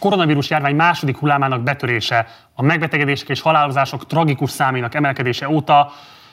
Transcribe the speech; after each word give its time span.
koronavírus 0.00 0.50
járvány 0.50 0.74
második 0.74 1.16
hullámának 1.16 1.62
betörése, 1.62 2.26
a 2.54 2.62
megbetegedések 2.62 3.28
és 3.28 3.40
halálozások 3.40 4.06
tragikus 4.06 4.50
számének 4.50 4.94
emelkedése 4.94 5.48
óta 5.48 5.92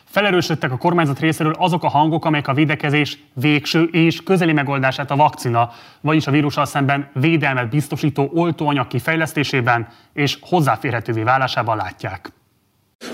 felerősödtek 0.10 0.72
a 0.72 0.78
kormányzat 0.78 1.20
részéről 1.20 1.56
azok 1.58 1.84
a 1.84 1.90
hangok, 1.90 2.26
amelyek 2.26 2.48
a 2.48 2.54
védekezés 2.54 3.18
végső 3.34 3.84
és 3.84 4.24
közeli 4.24 4.54
megoldását 4.54 5.12
a 5.12 5.16
vakcina, 5.16 5.72
vagyis 6.02 6.28
a 6.28 6.32
vírussal 6.32 6.66
szemben 6.66 7.10
védelmet 7.14 7.70
biztosító 7.70 8.32
oltóanyag 8.34 8.88
kifejlesztésében 8.88 9.88
és 10.14 10.38
hozzáférhetővé 10.42 11.24
válásában 11.24 11.78
látják. 11.78 12.32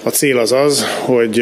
A 0.05 0.09
cél 0.09 0.37
az 0.37 0.51
az, 0.51 0.85
hogy 1.05 1.39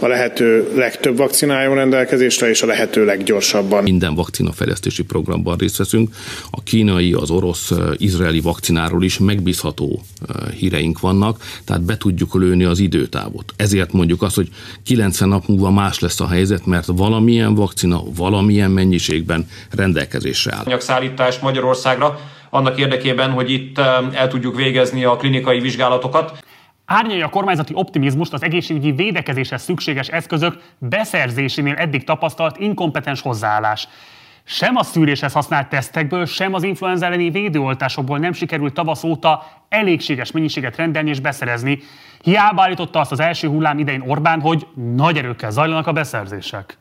a 0.00 0.06
lehető 0.06 0.72
legtöbb 0.74 1.16
vakcinájon 1.16 1.74
rendelkezésre, 1.74 2.48
és 2.48 2.62
a 2.62 2.66
lehető 2.66 3.04
leggyorsabban. 3.04 3.82
Minden 3.82 4.14
vakcinafejlesztési 4.14 5.02
programban 5.02 5.56
részt 5.56 5.76
veszünk. 5.76 6.14
A 6.50 6.62
kínai, 6.62 7.12
az 7.12 7.30
orosz, 7.30 7.72
izraeli 7.96 8.40
vakcináról 8.40 9.04
is 9.04 9.18
megbízható 9.18 10.02
híreink 10.56 11.00
vannak, 11.00 11.42
tehát 11.64 11.82
be 11.82 11.96
tudjuk 11.96 12.34
lőni 12.34 12.64
az 12.64 12.78
időtávot. 12.78 13.52
Ezért 13.56 13.92
mondjuk 13.92 14.22
azt, 14.22 14.34
hogy 14.34 14.48
90 14.84 15.28
nap 15.28 15.46
múlva 15.46 15.70
más 15.70 15.98
lesz 15.98 16.20
a 16.20 16.28
helyzet, 16.28 16.66
mert 16.66 16.86
valamilyen 16.86 17.54
vakcina 17.54 18.02
valamilyen 18.16 18.70
mennyiségben 18.70 19.48
rendelkezésre 19.70 20.54
áll. 20.54 20.64
Anyagszállítás 20.64 21.38
Magyarországra 21.38 22.20
annak 22.50 22.78
érdekében, 22.78 23.30
hogy 23.30 23.50
itt 23.50 23.78
el 24.12 24.28
tudjuk 24.28 24.56
végezni 24.56 25.04
a 25.04 25.16
klinikai 25.16 25.60
vizsgálatokat. 25.60 26.48
Árnyalja 26.92 27.26
a 27.26 27.30
kormányzati 27.30 27.72
optimizmust 27.74 28.32
az 28.32 28.42
egészségügyi 28.42 28.92
védekezéshez 28.92 29.62
szükséges 29.62 30.08
eszközök 30.08 30.62
beszerzésénél 30.78 31.74
eddig 31.74 32.04
tapasztalt 32.04 32.58
inkompetens 32.58 33.20
hozzáállás. 33.20 33.88
Sem 34.44 34.76
a 34.76 34.82
szűréshez 34.82 35.32
használt 35.32 35.68
tesztekből, 35.68 36.26
sem 36.26 36.54
az 36.54 36.62
influenza 36.62 37.06
elleni 37.06 37.30
védőoltásokból 37.30 38.18
nem 38.18 38.32
sikerült 38.32 38.74
tavasz 38.74 39.04
óta 39.04 39.46
elégséges 39.68 40.30
mennyiséget 40.30 40.76
rendelni 40.76 41.10
és 41.10 41.20
beszerezni. 41.20 41.78
Hiába 42.22 42.62
állította 42.62 43.00
azt 43.00 43.12
az 43.12 43.20
első 43.20 43.48
hullám 43.48 43.78
idején 43.78 44.04
Orbán, 44.06 44.40
hogy 44.40 44.66
nagy 44.94 45.18
erőkkel 45.18 45.50
zajlanak 45.50 45.86
a 45.86 45.92
beszerzések. 45.92 46.78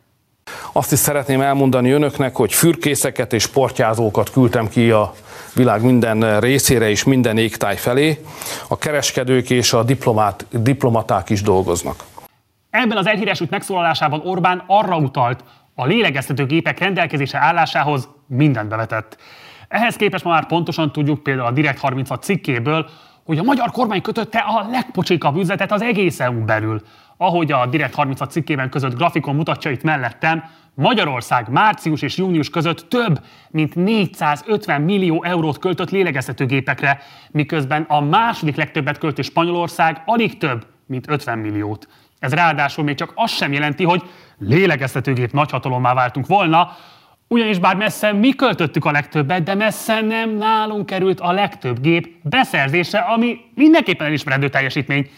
Azt 0.72 0.92
is 0.92 1.00
szeretném 1.00 1.42
elmondani 1.42 1.92
önöknek, 1.92 2.36
hogy 2.36 2.54
fürkészeket 2.54 3.34
és 3.34 3.48
portyázókat 3.48 4.32
küldtem 4.32 4.68
ki 4.68 4.92
a 4.92 5.14
világ 5.56 5.84
minden 5.84 6.40
részére 6.40 6.90
és 6.90 7.04
minden 7.04 7.38
égtáj 7.38 7.76
felé. 7.76 8.24
A 8.68 8.78
kereskedők 8.78 9.50
és 9.50 9.74
a 9.74 9.84
diplomát, 9.84 10.46
diplomaták 10.50 11.30
is 11.30 11.42
dolgoznak. 11.42 12.04
Ebben 12.70 12.98
az 12.98 13.08
elhíresült 13.08 13.50
megszólalásában 13.50 14.22
Orbán 14.24 14.64
arra 14.68 14.98
utalt, 14.98 15.44
a 15.76 15.86
lélegeztetőgépek 15.86 16.80
rendelkezése 16.80 17.38
állásához 17.38 18.10
mindent 18.28 18.70
bevetett. 18.70 19.18
Ehhez 19.68 19.96
képest 19.96 20.24
ma 20.24 20.30
már 20.30 20.46
pontosan 20.46 20.92
tudjuk 20.92 21.24
például 21.24 21.48
a 21.48 21.52
Direkt 21.52 21.80
36 21.80 22.24
cikkéből, 22.24 22.90
hogy 23.26 23.38
a 23.38 23.44
magyar 23.44 23.72
kormány 23.72 24.02
kötötte 24.02 24.40
a 24.40 24.68
legpocsékabb 24.72 25.36
üzletet 25.36 25.72
az 25.72 25.82
egész 25.82 26.20
EU 26.20 26.46
belül. 26.46 26.82
Ahogy 27.22 27.52
a 27.52 27.66
Direkt 27.66 27.96
36 27.96 28.32
cikkében 28.32 28.70
között 28.70 28.96
grafikon 28.96 29.36
mutatja 29.36 29.72
itt 29.72 29.84
mellettem, 29.84 30.44
Magyarország 30.74 31.50
március 31.50 32.02
és 32.02 32.18
június 32.18 32.50
között 32.50 32.90
több 32.90 33.20
mint 33.50 33.76
450 33.76 34.82
millió 34.82 35.24
eurót 35.24 35.58
költött 35.58 35.90
lélegeztetőgépekre, 35.90 37.02
miközben 37.32 37.82
a 37.88 38.02
második 38.02 38.56
legtöbbet 38.56 38.98
költő 38.98 39.22
Spanyolország 39.22 40.02
alig 40.06 40.38
több, 40.38 40.66
mint 40.86 41.10
50 41.10 41.38
milliót. 41.38 41.88
Ez 42.20 42.34
ráadásul 42.34 42.84
még 42.84 42.96
csak 42.96 43.12
azt 43.16 43.36
sem 43.36 43.54
jelenti, 43.54 43.84
hogy 43.84 44.04
lélegeztetőgép 44.38 45.32
nagyhatalommá 45.32 45.94
váltunk 45.94 46.28
volna, 46.28 46.76
ugyanis 47.28 47.60
bár 47.60 47.76
messze 47.76 48.14
mi 48.14 48.30
költöttük 48.30 48.86
a 48.86 48.92
legtöbbet, 48.92 49.44
de 49.44 49.56
messze 49.56 50.02
nem 50.02 50.38
nálunk 50.38 50.86
került 50.86 51.20
a 51.20 51.32
legtöbb 51.32 51.82
gép 51.82 52.16
beszerzése, 52.22 52.98
ami 52.98 53.40
mindenképpen 53.56 54.08
elismerendő 54.08 54.50
teljesítmény. 54.50 55.10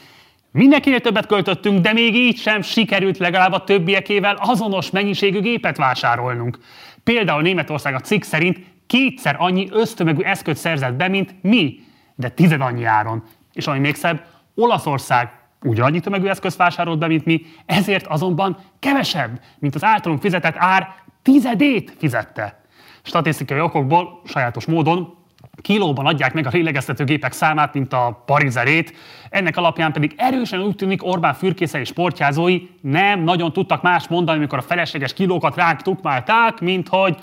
Mindenkinél 0.51 0.99
többet 0.99 1.25
költöttünk, 1.25 1.79
de 1.79 1.93
még 1.93 2.15
így 2.15 2.37
sem 2.37 2.61
sikerült 2.61 3.17
legalább 3.17 3.51
a 3.51 3.63
többiekével 3.63 4.35
azonos 4.39 4.89
mennyiségű 4.89 5.41
gépet 5.41 5.77
vásárolnunk. 5.77 6.57
Például 7.03 7.41
Németország 7.41 7.93
a 7.93 7.99
cikk 7.99 8.23
szerint 8.23 8.59
kétszer 8.87 9.35
annyi 9.39 9.67
ösztömegű 9.71 10.21
eszközt 10.21 10.61
szerzett 10.61 10.93
be, 10.93 11.07
mint 11.07 11.35
mi, 11.41 11.79
de 12.15 12.29
tized 12.29 12.61
annyi 12.61 12.83
áron. 12.83 13.23
És 13.53 13.67
ami 13.67 13.79
még 13.79 13.95
szebb, 13.95 14.25
Olaszország 14.55 15.29
ugyanannyi 15.63 15.99
tömegű 15.99 16.27
eszközt 16.27 16.57
vásárolt 16.57 16.99
be, 16.99 17.07
mint 17.07 17.25
mi, 17.25 17.41
ezért 17.65 18.07
azonban 18.07 18.57
kevesebb, 18.79 19.39
mint 19.59 19.75
az 19.75 19.83
általunk 19.83 20.21
fizetett 20.21 20.55
ár 20.57 20.95
tizedét 21.21 21.93
fizette. 21.97 22.61
Statisztikai 23.01 23.59
okokból 23.59 24.21
sajátos 24.25 24.65
módon 24.65 25.20
kilóban 25.61 26.05
adják 26.05 26.33
meg 26.33 26.47
a 26.47 26.49
lélegeztetőgépek 26.51 27.31
számát, 27.31 27.73
mint 27.73 27.93
a 27.93 28.23
parizerét, 28.25 28.93
ennek 29.29 29.57
alapján 29.57 29.91
pedig 29.91 30.13
erősen 30.17 30.61
úgy 30.61 30.75
tűnik 30.75 31.05
Orbán 31.05 31.33
fürkésze 31.33 31.79
és 31.79 31.87
sportjázói 31.87 32.61
nem 32.81 33.23
nagyon 33.23 33.53
tudtak 33.53 33.81
más 33.81 34.07
mondani, 34.07 34.37
amikor 34.37 34.57
a 34.57 34.61
felesleges 34.61 35.13
kilókat 35.13 35.55
ránk 35.55 35.81
tukmálták, 35.81 36.59
mint 36.59 36.87
hogy 36.87 37.17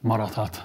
maradhat. 0.00 0.64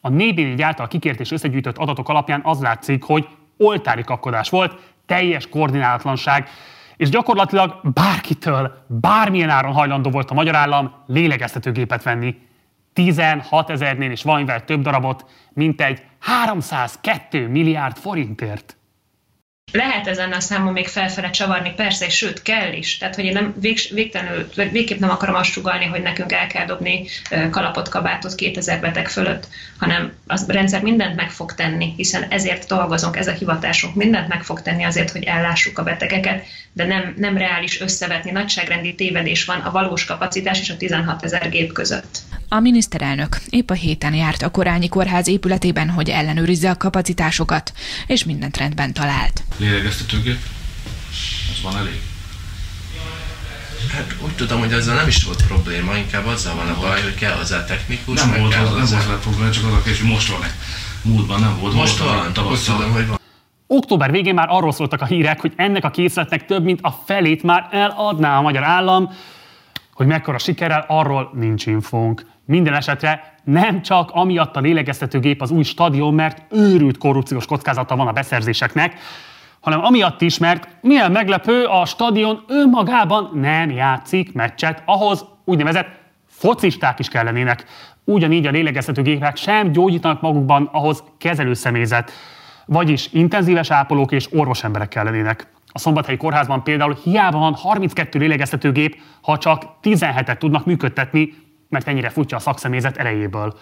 A 0.00 0.08
4 0.08 0.62
által 0.62 0.88
kikért 0.88 1.20
és 1.20 1.30
összegyűjtött 1.30 1.78
adatok 1.78 2.08
alapján 2.08 2.40
az 2.44 2.60
látszik, 2.60 3.02
hogy 3.02 3.28
oltári 3.56 4.02
kapkodás 4.02 4.48
volt, 4.48 4.78
teljes 5.06 5.48
koordinálatlanság, 5.48 6.48
és 6.96 7.08
gyakorlatilag 7.08 7.80
bárkitől, 7.94 8.84
bármilyen 8.86 9.50
áron 9.50 9.72
hajlandó 9.72 10.10
volt 10.10 10.30
a 10.30 10.34
magyar 10.34 10.54
állam 10.54 10.92
lélegeztetőgépet 11.06 12.02
venni. 12.02 12.34
16 12.92 13.70
ezernél 13.70 14.10
is 14.10 14.22
valamivel 14.22 14.64
több 14.64 14.82
darabot, 14.82 15.24
mint 15.52 15.80
egy 15.80 16.02
302 16.20 17.48
milliárd 17.48 17.96
forintért. 17.96 18.74
Lehet 19.72 20.06
ezen 20.06 20.32
a 20.32 20.40
számon 20.40 20.72
még 20.72 20.88
felfele 20.88 21.30
csavarni, 21.30 21.72
persze, 21.76 22.06
és 22.06 22.16
sőt, 22.16 22.42
kell 22.42 22.72
is. 22.72 22.98
Tehát, 22.98 23.14
hogy 23.14 23.24
én 23.24 23.32
nem 23.32 23.54
vég, 23.60 23.78
végtelenül, 23.90 24.48
végképp 24.54 24.98
nem 24.98 25.10
akarom 25.10 25.34
azt 25.34 25.50
sugalni, 25.50 25.84
hogy 25.84 26.02
nekünk 26.02 26.32
el 26.32 26.46
kell 26.46 26.66
dobni 26.66 27.06
kalapot, 27.50 27.88
kabátot 27.88 28.34
2000 28.34 28.80
beteg 28.80 29.08
fölött, 29.08 29.48
hanem 29.78 30.12
a 30.26 30.42
rendszer 30.46 30.82
mindent 30.82 31.16
meg 31.16 31.30
fog 31.30 31.54
tenni, 31.54 31.92
hiszen 31.96 32.22
ezért 32.22 32.68
dolgozunk, 32.68 33.16
ez 33.16 33.26
a 33.26 33.32
hivatásunk, 33.32 33.94
mindent 33.94 34.28
meg 34.28 34.42
fog 34.42 34.62
tenni 34.62 34.84
azért, 34.84 35.10
hogy 35.10 35.24
ellássuk 35.24 35.78
a 35.78 35.82
betegeket, 35.82 36.44
de 36.72 36.84
nem, 36.84 37.14
nem 37.16 37.36
reális 37.36 37.80
összevetni, 37.80 38.30
nagyságrendi 38.30 38.94
tévedés 38.94 39.44
van 39.44 39.60
a 39.60 39.70
valós 39.70 40.04
kapacitás 40.04 40.60
és 40.60 40.70
a 40.70 40.76
16 40.76 41.24
ezer 41.24 41.50
gép 41.50 41.72
között. 41.72 42.18
A 42.52 42.60
miniszterelnök 42.60 43.40
épp 43.50 43.70
a 43.70 43.74
héten 43.74 44.14
járt 44.14 44.42
a 44.42 44.50
Korányi 44.50 44.88
Kórház 44.88 45.28
épületében, 45.28 45.90
hogy 45.90 46.08
ellenőrizze 46.08 46.70
a 46.70 46.76
kapacitásokat, 46.76 47.72
és 48.06 48.24
mindent 48.24 48.56
rendben 48.56 48.92
talált. 48.92 49.42
Lélegeztetőgép? 49.56 50.38
Az 51.52 51.62
van 51.62 51.76
elég? 51.76 52.00
Hát 53.92 54.16
úgy 54.24 54.34
tudom, 54.34 54.58
hogy 54.58 54.72
ezzel 54.72 54.94
nem 54.94 55.08
is 55.08 55.24
volt 55.24 55.46
probléma, 55.46 55.96
inkább 55.96 56.26
azzal 56.26 56.54
van 56.54 56.68
a 56.68 56.80
baj, 56.80 57.02
hogy 57.02 57.14
kell 57.14 57.32
hozzá 57.32 57.64
technikus. 57.64 58.20
Nem 58.20 58.40
volt, 58.40 58.54
az, 58.54 58.90
nem 58.90 59.06
volt 59.06 59.20
probléma, 59.20 59.50
csak 59.50 59.64
az 59.64 59.72
a 59.72 59.82
kérdés, 59.82 60.00
hogy 60.00 60.10
most 60.10 60.28
van-e. 60.28 60.54
Múltban 61.02 61.40
nem 61.40 61.58
volt. 61.60 61.74
Most 61.74 61.98
volt, 61.98 62.14
van, 62.14 62.32
tavasszal. 62.32 62.76
Tudom, 62.76 62.92
hogy 62.92 63.06
van. 63.06 63.18
Október 63.66 64.10
végén 64.10 64.34
már 64.34 64.48
arról 64.50 64.72
szóltak 64.72 65.00
a 65.00 65.06
hírek, 65.06 65.40
hogy 65.40 65.52
ennek 65.56 65.84
a 65.84 65.90
készletnek 65.90 66.46
több 66.46 66.64
mint 66.64 66.78
a 66.82 67.02
felét 67.04 67.42
már 67.42 67.68
eladná 67.70 68.38
a 68.38 68.42
magyar 68.42 68.64
állam, 68.64 69.12
hogy 69.94 70.06
mekkora 70.06 70.38
sikerrel, 70.38 70.84
arról 70.88 71.30
nincs 71.34 71.66
infónk. 71.66 72.29
Minden 72.50 72.74
esetre 72.74 73.34
nem 73.44 73.82
csak 73.82 74.10
amiatt 74.12 74.56
a 74.56 74.60
lélegeztetőgép 74.60 75.42
az 75.42 75.50
új 75.50 75.62
stadion, 75.62 76.14
mert 76.14 76.42
őrült 76.50 76.98
korrupciós 76.98 77.46
kockázata 77.46 77.96
van 77.96 78.06
a 78.06 78.12
beszerzéseknek, 78.12 78.98
hanem 79.60 79.84
amiatt 79.84 80.20
is, 80.20 80.38
mert 80.38 80.68
milyen 80.80 81.12
meglepő, 81.12 81.64
a 81.64 81.84
stadion 81.84 82.44
önmagában 82.48 83.30
nem 83.34 83.70
játszik 83.70 84.32
meccset, 84.32 84.82
ahhoz 84.86 85.24
úgynevezett 85.44 85.88
focisták 86.28 86.98
is 86.98 87.08
kellenének. 87.08 87.64
Ugyanígy 88.04 88.46
a 88.46 88.50
lélegeztetőgépek 88.50 89.36
sem 89.36 89.72
gyógyítanak 89.72 90.20
magukban, 90.20 90.68
ahhoz 90.72 91.04
kezelőszemélyzet, 91.18 92.12
vagyis 92.66 93.08
intenzíves 93.12 93.70
ápolók 93.70 94.12
és 94.12 94.28
orvosemberek 94.32 94.88
kellenének. 94.88 95.46
A 95.66 95.78
Szombathelyi 95.78 96.18
Kórházban 96.18 96.62
például 96.62 96.96
hiába 97.02 97.38
van 97.38 97.54
32 97.54 98.18
lélegeztetőgép, 98.18 99.00
ha 99.22 99.38
csak 99.38 99.64
17-et 99.82 100.38
tudnak 100.38 100.66
működtetni, 100.66 101.48
mert 101.70 101.88
ennyire 101.88 102.08
futja 102.08 102.36
a 102.36 102.40
szakszemélyzet 102.40 102.96
erejéből. 102.96 103.54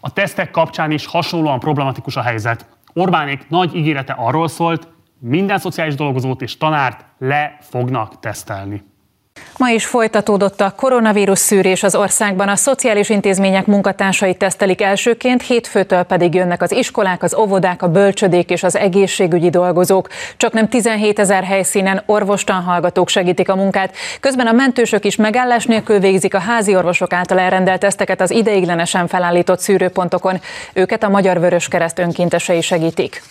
A 0.00 0.12
tesztek 0.12 0.50
kapcsán 0.50 0.90
is 0.90 1.06
hasonlóan 1.06 1.58
problematikus 1.58 2.16
a 2.16 2.22
helyzet. 2.22 2.66
Orbánék 2.92 3.48
nagy 3.48 3.74
ígérete 3.74 4.12
arról 4.12 4.48
szólt, 4.48 4.88
minden 5.18 5.58
szociális 5.58 5.94
dolgozót 5.94 6.42
és 6.42 6.56
tanárt 6.56 7.04
le 7.18 7.56
fognak 7.60 8.20
tesztelni. 8.20 8.93
Ma 9.58 9.68
is 9.68 9.86
folytatódott 9.86 10.60
a 10.60 10.74
koronavírus 10.76 11.38
szűrés 11.38 11.82
az 11.82 11.94
országban. 11.94 12.48
A 12.48 12.56
szociális 12.56 13.08
intézmények 13.08 13.66
munkatársai 13.66 14.34
tesztelik 14.34 14.82
elsőként, 14.82 15.42
hétfőtől 15.42 16.02
pedig 16.02 16.34
jönnek 16.34 16.62
az 16.62 16.72
iskolák, 16.72 17.22
az 17.22 17.34
óvodák, 17.34 17.82
a 17.82 17.88
bölcsödék 17.88 18.50
és 18.50 18.62
az 18.62 18.76
egészségügyi 18.76 19.50
dolgozók. 19.50 20.08
Csak 20.36 20.52
nem 20.52 20.68
17 20.68 21.18
ezer 21.18 21.44
helyszínen 21.44 22.02
orvostan 22.06 22.92
segítik 23.06 23.48
a 23.48 23.56
munkát. 23.56 23.96
Közben 24.20 24.46
a 24.46 24.52
mentősök 24.52 25.04
is 25.04 25.16
megállás 25.16 25.66
nélkül 25.66 25.98
végzik 25.98 26.34
a 26.34 26.38
házi 26.38 26.76
orvosok 26.76 27.12
által 27.12 27.38
elrendelt 27.38 27.80
teszteket 27.80 28.20
az 28.20 28.30
ideiglenesen 28.30 29.06
felállított 29.06 29.60
szűrőpontokon. 29.60 30.40
Őket 30.72 31.02
a 31.02 31.08
Magyar 31.08 31.40
Vörös 31.40 31.68
Kereszt 31.68 31.98
önkéntesei 31.98 32.60
segítik. 32.60 33.22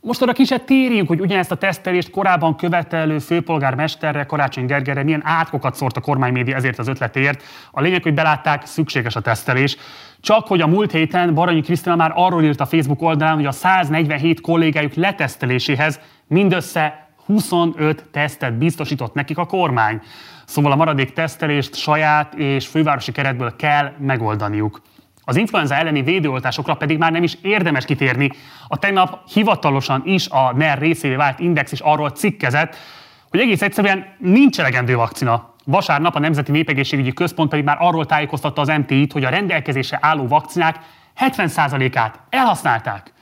Most 0.00 0.22
arra 0.22 0.32
kicsit 0.32 0.62
térjünk, 0.62 1.08
hogy 1.08 1.20
ugyanezt 1.20 1.50
a 1.50 1.56
tesztelést 1.56 2.10
korábban 2.10 2.56
követelő 2.56 3.18
főpolgármesterre, 3.18 4.24
Karácsony 4.24 4.66
Gergelyre 4.66 5.02
milyen 5.02 5.22
átkokat 5.24 5.74
szórt 5.74 5.96
a 5.96 6.00
kormánymédia 6.00 6.56
ezért 6.56 6.78
az 6.78 6.88
ötletért. 6.88 7.42
A 7.70 7.80
lényeg, 7.80 8.02
hogy 8.02 8.14
belátták, 8.14 8.66
szükséges 8.66 9.16
a 9.16 9.20
tesztelés. 9.20 9.76
Csak 10.20 10.46
hogy 10.46 10.60
a 10.60 10.66
múlt 10.66 10.90
héten 10.90 11.34
Baranyi 11.34 11.60
Krisztina 11.60 11.96
már 11.96 12.12
arról 12.14 12.42
írt 12.42 12.60
a 12.60 12.66
Facebook 12.66 13.02
oldalán, 13.02 13.34
hogy 13.34 13.46
a 13.46 13.52
147 13.52 14.40
kollégájuk 14.40 14.94
leteszteléséhez 14.94 16.00
mindössze 16.26 17.08
25 17.26 18.04
tesztet 18.10 18.58
biztosított 18.58 19.14
nekik 19.14 19.38
a 19.38 19.46
kormány. 19.46 20.00
Szóval 20.44 20.72
a 20.72 20.76
maradék 20.76 21.12
tesztelést 21.12 21.74
saját 21.74 22.34
és 22.34 22.66
fővárosi 22.66 23.12
keretből 23.12 23.56
kell 23.56 23.92
megoldaniuk. 23.98 24.80
Az 25.28 25.36
influenza 25.36 25.74
elleni 25.74 26.02
védőoltásokra 26.02 26.74
pedig 26.74 26.98
már 26.98 27.12
nem 27.12 27.22
is 27.22 27.36
érdemes 27.42 27.84
kitérni. 27.84 28.30
A 28.68 28.78
tegnap 28.78 29.30
hivatalosan 29.32 30.02
is 30.04 30.28
a 30.28 30.52
NER 30.56 30.78
részévé 30.78 31.14
vált 31.14 31.38
Index 31.38 31.72
is 31.72 31.80
arról 31.80 32.10
cikkezett, 32.10 32.76
hogy 33.30 33.40
egész 33.40 33.62
egyszerűen 33.62 34.06
nincs 34.18 34.58
elegendő 34.60 34.96
vakcina. 34.96 35.54
Vasárnap 35.64 36.14
a 36.14 36.18
Nemzeti 36.18 36.50
Népegészségügyi 36.50 37.12
Központ 37.12 37.50
pedig 37.50 37.64
már 37.64 37.76
arról 37.80 38.06
tájékoztatta 38.06 38.60
az 38.60 38.68
MTI-t, 38.68 39.12
hogy 39.12 39.24
a 39.24 39.28
rendelkezésre 39.28 39.98
álló 40.00 40.26
vakcinák 40.26 40.76
70%-át 41.20 42.20
elhasználták. 42.30 43.12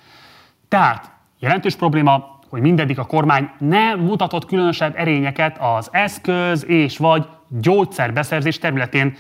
Tehát 0.69 1.11
jelentős 1.38 1.76
probléma, 1.76 2.38
hogy 2.49 2.61
mindeddig 2.61 2.99
a 2.99 3.05
kormány 3.05 3.50
nem 3.58 3.99
mutatott 3.99 4.47
különösebb 4.47 4.97
erényeket 4.97 5.58
az 5.61 5.88
eszköz 5.93 6.67
és 6.67 6.99
vagy 6.99 7.26
gyógyszerbeszerzés 7.49 8.58
területén. 8.58 9.17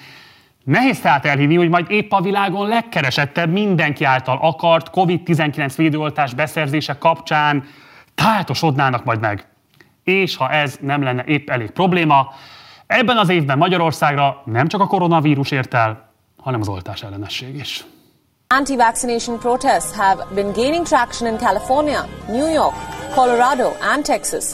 Nehéz 0.66 1.00
tehát 1.00 1.26
elhinni, 1.26 1.56
hogy 1.56 1.68
majd 1.68 1.90
épp 1.90 2.12
a 2.12 2.20
világon 2.20 2.68
legkeresettebb 2.68 3.52
mindenki 3.52 4.04
által 4.04 4.38
akart 4.40 4.90
COVID-19 4.90 5.72
védőoltás 5.76 6.34
beszerzése 6.34 6.98
kapcsán 6.98 7.64
táltosodnának 8.14 9.04
majd 9.04 9.20
meg. 9.20 9.46
És 10.04 10.36
ha 10.36 10.50
ez 10.50 10.78
nem 10.80 11.02
lenne 11.02 11.24
épp 11.24 11.50
elég 11.50 11.70
probléma, 11.70 12.28
ebben 12.86 13.16
az 13.16 13.28
évben 13.28 13.58
Magyarországra 13.58 14.42
nem 14.44 14.66
csak 14.66 14.80
a 14.80 14.86
koronavírus 14.86 15.50
ért 15.50 15.74
el, 15.74 16.12
hanem 16.36 16.60
az 16.60 16.68
oltás 16.68 17.02
ellenesség 17.02 17.54
is. 17.54 17.84
Anti-vaccination 18.48 19.38
protests 19.38 19.96
have 19.96 20.26
been 20.34 20.52
gaining 20.52 20.86
traction 20.86 21.32
in 21.32 21.38
California, 21.38 22.04
New 22.28 22.52
York, 22.52 22.74
Colorado 23.14 23.72
and 23.94 24.04
Texas. 24.04 24.44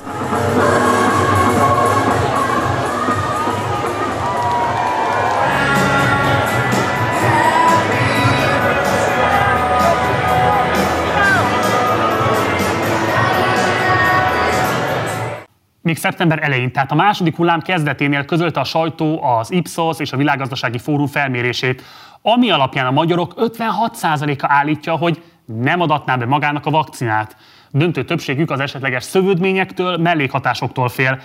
Még 15.83 15.97
szeptember 15.97 16.43
elején, 16.43 16.73
tehát 16.73 16.91
a 16.91 16.95
második 16.95 17.37
hullám 17.37 17.61
kezdeténél 17.61 18.25
közölte 18.25 18.61
a 18.61 18.65
sajtó 18.65 19.23
az 19.23 19.51
Ipsos 19.51 19.99
és 19.99 20.13
a 20.13 20.17
Világgazdasági 20.17 20.79
Fórum 20.79 21.07
felmérését, 21.07 21.83
ami 22.23 22.51
alapján 22.51 22.87
a 22.87 22.91
magyarok 22.91 23.35
56%-a 23.37 24.47
állítja, 24.49 24.97
hogy 24.97 25.23
nem 25.45 25.81
adatná 25.81 26.17
be 26.17 26.27
magának 26.27 26.67
a 26.67 26.71
vakcinát. 26.71 27.37
Döntő 27.71 28.05
többségük 28.05 28.51
az 28.51 28.61
esetleges 28.61 29.05
szövődményektől, 29.05 29.97
mellékhatásoktól 29.97 30.89
fél. 30.89 31.21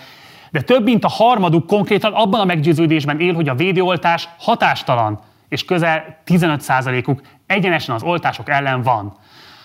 De 0.52 0.62
több 0.62 0.84
mint 0.84 1.04
a 1.04 1.10
harmaduk 1.10 1.68
konkrétan 1.68 2.14
abban 2.14 2.40
a 2.40 2.46
meggyőződésben 2.46 3.20
él, 3.20 3.34
hogy 3.34 3.50
a 3.50 3.56
védőoltás 3.56 4.30
hatástalan, 4.40 5.20
és 5.50 5.66
közel 5.66 6.18
15%-uk 6.26 7.22
egyenesen 7.46 7.96
az 7.96 8.04
oltások 8.04 8.50
ellen 8.50 8.82
van. 8.82 9.18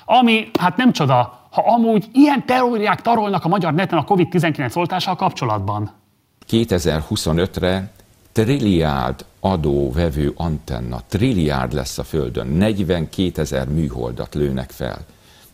Ami 0.04 0.50
hát 0.60 0.76
nem 0.76 0.92
csoda, 0.92 1.41
ha 1.52 1.62
amúgy 1.66 2.08
ilyen 2.12 2.46
teóriák 2.46 3.02
tarolnak 3.02 3.44
a 3.44 3.48
magyar 3.48 3.74
neten 3.74 3.98
a 3.98 4.04
COVID-19 4.04 4.76
oltással 4.76 5.16
kapcsolatban? 5.16 5.92
2025-re 6.50 7.92
trilliárd 8.32 9.24
adóvevő 9.40 10.32
antenna, 10.36 11.00
trilliárd 11.08 11.72
lesz 11.72 11.98
a 11.98 12.04
Földön, 12.04 12.46
42 12.46 13.32
ezer 13.34 13.68
műholdat 13.68 14.34
lőnek 14.34 14.70
fel, 14.70 14.98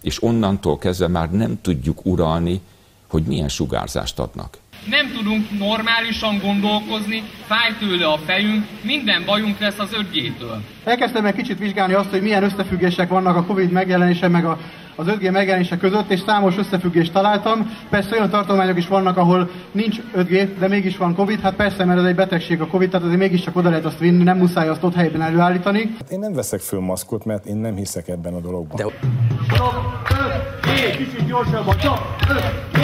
és 0.02 0.22
onnantól 0.22 0.78
kezdve 0.78 1.08
már 1.08 1.30
nem 1.30 1.58
tudjuk 1.60 2.06
uralni, 2.06 2.60
hogy 3.08 3.22
milyen 3.22 3.48
sugárzást 3.48 4.18
adnak. 4.18 4.58
Nem 4.84 5.12
tudunk 5.16 5.58
normálisan 5.58 6.38
gondolkozni, 6.38 7.22
fáj 7.46 7.74
tőle 7.78 8.06
a 8.06 8.18
fejünk, 8.26 8.64
minden 8.82 9.24
bajunk 9.24 9.58
lesz 9.58 9.78
az 9.78 9.90
5G-től. 9.92 10.56
Elkezdtem 10.84 11.26
egy 11.26 11.34
kicsit 11.34 11.58
vizsgálni 11.58 11.92
azt, 11.92 12.10
hogy 12.10 12.22
milyen 12.22 12.42
összefüggések 12.42 13.08
vannak 13.08 13.36
a 13.36 13.44
Covid 13.44 13.70
megjelenése 13.70 14.28
meg 14.28 14.44
a 14.44 14.58
az 14.98 15.06
5G 15.06 15.32
megjelenése 15.32 15.76
között, 15.76 16.10
és 16.10 16.20
számos 16.26 16.56
összefüggést 16.56 17.12
találtam. 17.12 17.76
Persze 17.90 18.16
olyan 18.16 18.30
tartományok 18.30 18.76
is 18.76 18.88
vannak, 18.88 19.16
ahol 19.16 19.50
nincs 19.72 19.96
5G, 20.16 20.48
de 20.58 20.68
mégis 20.68 20.96
van 20.96 21.14
Covid. 21.14 21.40
Hát 21.40 21.54
persze, 21.54 21.84
mert 21.84 21.98
ez 21.98 22.04
egy 22.04 22.14
betegség 22.14 22.60
a 22.60 22.66
Covid, 22.66 22.90
tehát 22.90 23.06
azért 23.06 23.20
mégiscsak 23.20 23.56
oda 23.56 23.68
lehet 23.68 23.84
azt 23.84 23.98
vinni, 23.98 24.22
nem 24.22 24.36
muszáj 24.36 24.68
azt 24.68 24.82
ott 24.82 24.94
helyben 24.94 25.22
előállítani. 25.22 25.96
Én 26.10 26.18
nem 26.18 26.32
veszek 26.32 26.60
föl 26.60 26.80
maszkot, 26.80 27.24
mert 27.24 27.46
én 27.46 27.56
nem 27.56 27.76
hiszek 27.76 28.08
ebben 28.08 28.34
a 28.34 28.40
dologban. 28.40 28.76
De... 28.76 29.08
Stop, 29.54 29.74
5G, 30.08 30.96
kicsit 30.96 31.26
gyorsabban, 31.26 31.74
stop, 31.78 31.98
5G, 32.20 32.82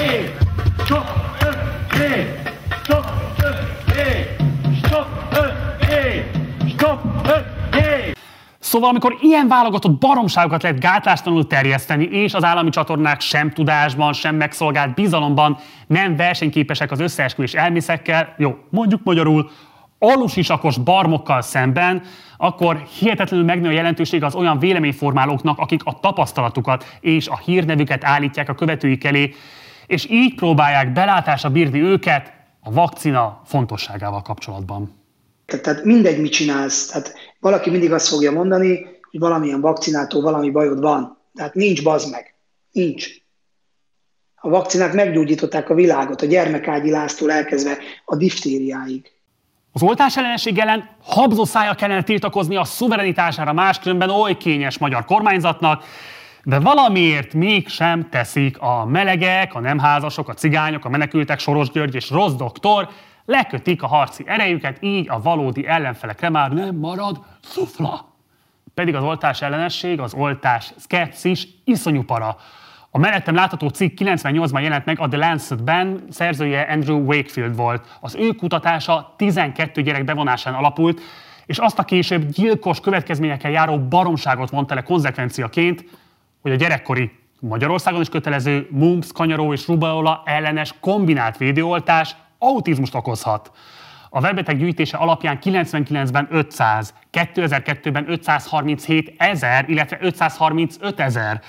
stop, 0.84 1.04
5G, 1.40 1.53
stop, 1.94 3.04
5G, 3.38 3.98
stop, 4.84 5.06
5G, 5.30 6.24
stop, 6.68 6.98
5G. 7.24 8.16
Szóval, 8.58 8.88
amikor 8.88 9.16
ilyen 9.20 9.48
válogatott 9.48 9.98
baromságokat 9.98 10.62
lehet 10.62 10.80
gátlástalanul 10.80 11.46
terjeszteni, 11.46 12.04
és 12.04 12.34
az 12.34 12.44
állami 12.44 12.70
csatornák 12.70 13.20
sem 13.20 13.50
tudásban, 13.50 14.12
sem 14.12 14.36
megszolgált 14.36 14.94
bizalomban 14.94 15.58
nem 15.86 16.16
versenyképesek 16.16 16.90
az 16.90 17.00
összeesküvés 17.00 17.54
elmészekkel, 17.54 18.34
jó, 18.38 18.58
mondjuk 18.70 19.00
magyarul, 19.04 19.50
alusisakos 19.98 20.78
barmokkal 20.78 21.42
szemben, 21.42 22.02
akkor 22.36 22.82
hihetetlenül 22.98 23.46
megnő 23.46 23.68
a 23.68 23.72
jelentőség 23.72 24.22
az 24.22 24.34
olyan 24.34 24.58
véleményformálóknak, 24.58 25.58
akik 25.58 25.80
a 25.84 26.00
tapasztalatukat 26.00 26.96
és 27.00 27.28
a 27.28 27.38
hírnevüket 27.44 28.04
állítják 28.04 28.48
a 28.48 28.54
követőik 28.54 29.04
elé, 29.04 29.34
és 29.86 30.10
így 30.10 30.34
próbálják 30.34 30.92
belátásra 30.92 31.50
bírni 31.50 31.80
őket 31.80 32.32
a 32.60 32.72
vakcina 32.72 33.42
fontosságával 33.44 34.22
kapcsolatban. 34.22 35.02
Tehát 35.46 35.84
mindegy, 35.84 36.20
mit 36.20 36.32
csinálsz. 36.32 36.86
Tehát 36.86 37.14
valaki 37.40 37.70
mindig 37.70 37.92
azt 37.92 38.08
fogja 38.08 38.32
mondani, 38.32 38.86
hogy 39.10 39.20
valamilyen 39.20 39.60
vakcinától 39.60 40.22
valami 40.22 40.50
bajod 40.50 40.80
van. 40.80 41.18
Tehát 41.34 41.54
nincs 41.54 41.82
bazd 41.82 42.10
meg. 42.10 42.34
Nincs. 42.72 43.06
A 44.34 44.48
vakcinák 44.48 44.92
meggyógyították 44.92 45.70
a 45.70 45.74
világot, 45.74 46.22
a 46.22 46.26
gyermekágyi 46.26 46.90
láztól 46.90 47.32
elkezdve 47.32 47.78
a 48.04 48.16
diftériáig. 48.16 49.12
Az 49.72 49.82
oltás 49.82 50.16
ellenesség 50.16 50.58
ellen 50.58 50.88
habzó 51.02 51.44
szája 51.44 51.74
kellene 51.74 52.02
tiltakozni 52.02 52.56
a 52.56 52.64
szuverenitására 52.64 53.52
máskülönben 53.52 54.10
oly 54.10 54.36
kényes 54.36 54.78
magyar 54.78 55.04
kormányzatnak, 55.04 55.84
de 56.44 56.58
valamiért 56.58 57.34
mégsem 57.34 58.08
teszik 58.08 58.58
a 58.58 58.84
melegek, 58.84 59.54
a 59.54 59.60
nem 59.60 59.78
házasok, 59.78 60.28
a 60.28 60.34
cigányok, 60.34 60.84
a 60.84 60.88
menekültek, 60.88 61.38
Soros 61.38 61.70
György 61.70 61.94
és 61.94 62.10
Rossz 62.10 62.32
doktor, 62.32 62.88
lekötik 63.24 63.82
a 63.82 63.86
harci 63.86 64.24
erejüket, 64.26 64.76
így 64.80 65.10
a 65.10 65.20
valódi 65.20 65.66
ellenfelekre 65.66 66.28
már 66.28 66.52
nem 66.52 66.76
marad 66.76 67.20
szufla. 67.42 68.12
Pedig 68.74 68.94
az 68.94 69.02
oltás 69.02 69.42
ellenesség, 69.42 70.00
az 70.00 70.14
oltás 70.14 70.72
szkepszis 70.76 71.48
iszonyú 71.64 72.02
para. 72.02 72.36
A 72.90 72.98
mellettem 72.98 73.34
látható 73.34 73.68
cikk 73.68 73.98
98-ban 74.00 74.62
jelent 74.62 74.84
meg 74.84 75.00
a 75.00 75.08
The 75.08 75.18
Lancet-ben, 75.18 76.04
szerzője 76.10 76.60
Andrew 76.60 76.98
Wakefield 76.98 77.56
volt. 77.56 77.98
Az 78.00 78.14
ő 78.14 78.32
kutatása 78.32 79.14
12 79.16 79.82
gyerek 79.82 80.04
bevonásán 80.04 80.54
alapult, 80.54 81.00
és 81.46 81.58
azt 81.58 81.78
a 81.78 81.82
később 81.84 82.28
gyilkos 82.28 82.80
következményekkel 82.80 83.50
járó 83.50 83.78
baromságot 83.78 84.50
mondta 84.50 84.74
le 84.74 84.82
konzekvenciaként, 84.82 85.84
hogy 86.44 86.52
a 86.52 86.56
gyerekkori 86.56 87.10
Magyarországon 87.40 88.00
is 88.00 88.08
kötelező 88.08 88.68
mumps, 88.70 89.12
kanyaró 89.12 89.52
és 89.52 89.66
rubeola 89.66 90.22
ellenes 90.24 90.74
kombinált 90.80 91.36
védőoltás 91.36 92.16
autizmust 92.38 92.94
okozhat. 92.94 93.50
A 94.10 94.20
webeteg 94.20 94.58
gyűjtése 94.58 94.96
alapján 94.96 95.38
99-ben 95.42 96.28
500, 96.30 96.94
2002-ben 97.12 98.10
537 98.10 99.14
ezer, 99.16 99.64
illetve 99.68 99.98
535 100.00 101.00
ezer, 101.00 101.40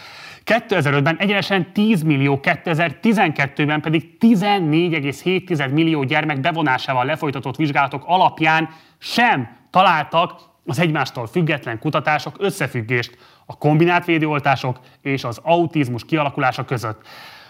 2005-ben 0.45 1.17
egyenesen 1.17 1.73
10 1.73 2.01
millió, 2.01 2.39
2012-ben 2.43 3.81
pedig 3.81 4.17
14,7 4.19 5.71
millió 5.71 6.03
gyermek 6.03 6.39
bevonásával 6.39 7.05
lefolytatott 7.05 7.55
vizsgálatok 7.55 8.03
alapján 8.05 8.69
sem 8.97 9.57
találtak 9.69 10.53
az 10.65 10.79
egymástól 10.79 11.27
független 11.27 11.79
kutatások 11.79 12.35
összefüggést 12.39 13.17
a 13.45 13.57
kombinált 13.57 14.05
védőoltások 14.05 14.79
és 15.01 15.23
az 15.23 15.39
autizmus 15.43 16.05
kialakulása 16.05 16.65
között. 16.65 17.01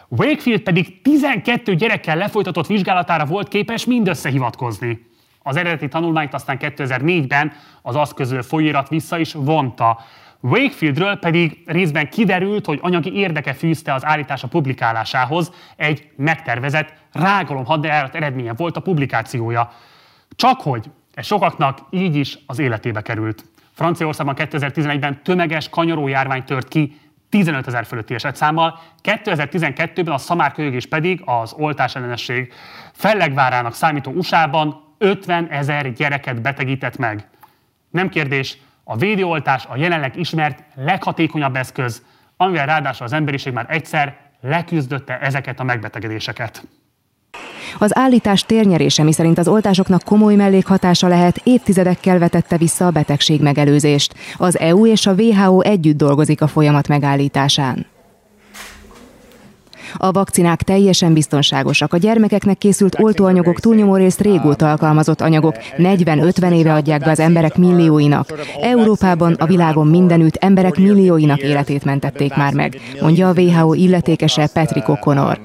Wakefield 0.08 0.62
pedig 0.62 1.02
12 1.02 1.76
gyerekkel 1.76 2.18
lefolytatott 2.18 2.68
vizsgálatára 2.68 3.26
volt 3.26 3.48
képes 3.48 3.86
mindössze 3.86 4.30
hivatkozni. 4.30 5.06
Az 5.40 5.56
eredeti 5.56 5.88
tanulmányt 5.88 6.34
aztán 6.34 6.58
2004-ben 6.60 7.54
az 7.82 7.96
azt 7.96 8.14
közül 8.14 8.42
folyóirat 8.42 8.90
vissza 8.90 9.18
is 9.18 9.34
vonta. 9.34 10.00
Wakefieldről 10.42 11.16
pedig 11.16 11.64
részben 11.66 12.10
kiderült, 12.10 12.66
hogy 12.66 12.80
anyagi 12.82 13.14
érdeke 13.14 13.54
fűzte 13.54 13.94
az 13.94 14.06
állítása 14.06 14.48
publikálásához, 14.48 15.52
egy 15.76 16.10
megtervezett 16.16 16.94
rágalom 17.12 17.66
hadjárat 17.66 18.16
eredménye 18.16 18.54
volt 18.54 18.78
a 18.78 18.82
publikációja. 18.82 19.72
Csak 20.36 20.62
hogy 20.62 20.90
ez 21.16 21.26
sokaknak 21.26 21.80
így 21.90 22.16
is 22.16 22.38
az 22.46 22.60
életébe 22.60 23.02
került. 23.02 23.46
Franciaországban 23.74 24.36
2011-ben 24.38 25.24
tömeges 25.24 25.70
kanyaró 25.70 26.10
tört 26.46 26.68
ki 26.68 27.00
15 27.30 27.68
ezer 27.68 27.86
fölötti 27.86 28.14
esetszámmal, 28.14 28.80
2012-ben 29.04 30.14
a 30.14 30.18
szamárkölyögés 30.18 30.86
pedig 30.86 31.22
az 31.26 31.54
oltás 31.54 31.96
ellenesség 31.96 32.54
fellegvárának 32.94 33.74
számító 33.74 34.12
USA-ban 34.12 34.84
50 34.98 35.48
ezer 35.48 35.94
gyereket 35.94 36.42
betegített 36.42 36.98
meg. 36.98 37.28
Nem 37.90 38.10
kérdés, 38.10 38.58
a 38.84 38.98
védőoltás 38.98 39.66
a 39.66 39.78
jelenleg 39.78 40.18
ismert 40.18 40.64
leghatékonyabb 40.76 41.56
eszköz, 41.56 42.04
amivel 42.38 42.66
ráadásul 42.66 43.06
az 43.06 43.14
emberiség 43.14 43.54
már 43.54 43.66
egyszer 43.70 44.18
leküzdötte 44.42 45.20
ezeket 45.20 45.60
a 45.60 45.64
megbetegedéseket. 45.64 46.68
Az 47.78 47.98
állítás 47.98 48.42
térnyerése, 48.42 49.04
miszerint 49.04 49.38
az 49.38 49.48
oltásoknak 49.48 50.04
komoly 50.04 50.36
mellékhatása 50.36 51.08
lehet, 51.08 51.42
évtizedekkel 51.44 52.20
vetette 52.20 52.58
vissza 52.58 52.86
a 52.86 52.92
betegség 52.92 53.42
megelőzést. 53.42 54.14
Az 54.38 54.60
EU 54.60 54.86
és 54.86 55.06
a 55.06 55.14
WHO 55.14 55.60
együtt 55.60 55.98
dolgozik 55.98 56.42
a 56.42 56.48
folyamat 56.48 56.88
megállításán. 56.88 57.86
A 59.98 60.12
vakcinák 60.12 60.62
teljesen 60.62 61.14
biztonságosak. 61.14 61.94
A 61.94 61.98
gyermekeknek 61.98 62.58
készült 62.58 63.00
oltóanyagok 63.00 63.60
túlnyomó 63.60 63.96
részt 63.96 64.22
régóta 64.22 64.70
alkalmazott 64.70 65.22
anyagok, 65.22 65.56
40-50 65.78 66.54
éve 66.54 66.74
adják 66.74 67.00
be 67.00 67.12
az 67.12 67.20
emberek 67.20 67.58
millióinak. 67.58 68.34
Európában, 68.62 69.34
a 69.34 69.46
világon 69.46 69.88
mindenütt 69.88 70.36
emberek 70.36 70.78
millióinak 70.78 71.42
életét 71.42 71.86
mentették 71.86 72.36
már 72.36 72.54
meg, 72.54 72.80
mondja 73.02 73.30
a 73.30 73.34
WHO 73.34 73.74
illetékese 73.74 74.48
Patrick 74.54 74.88
O'Connor. 74.88 75.38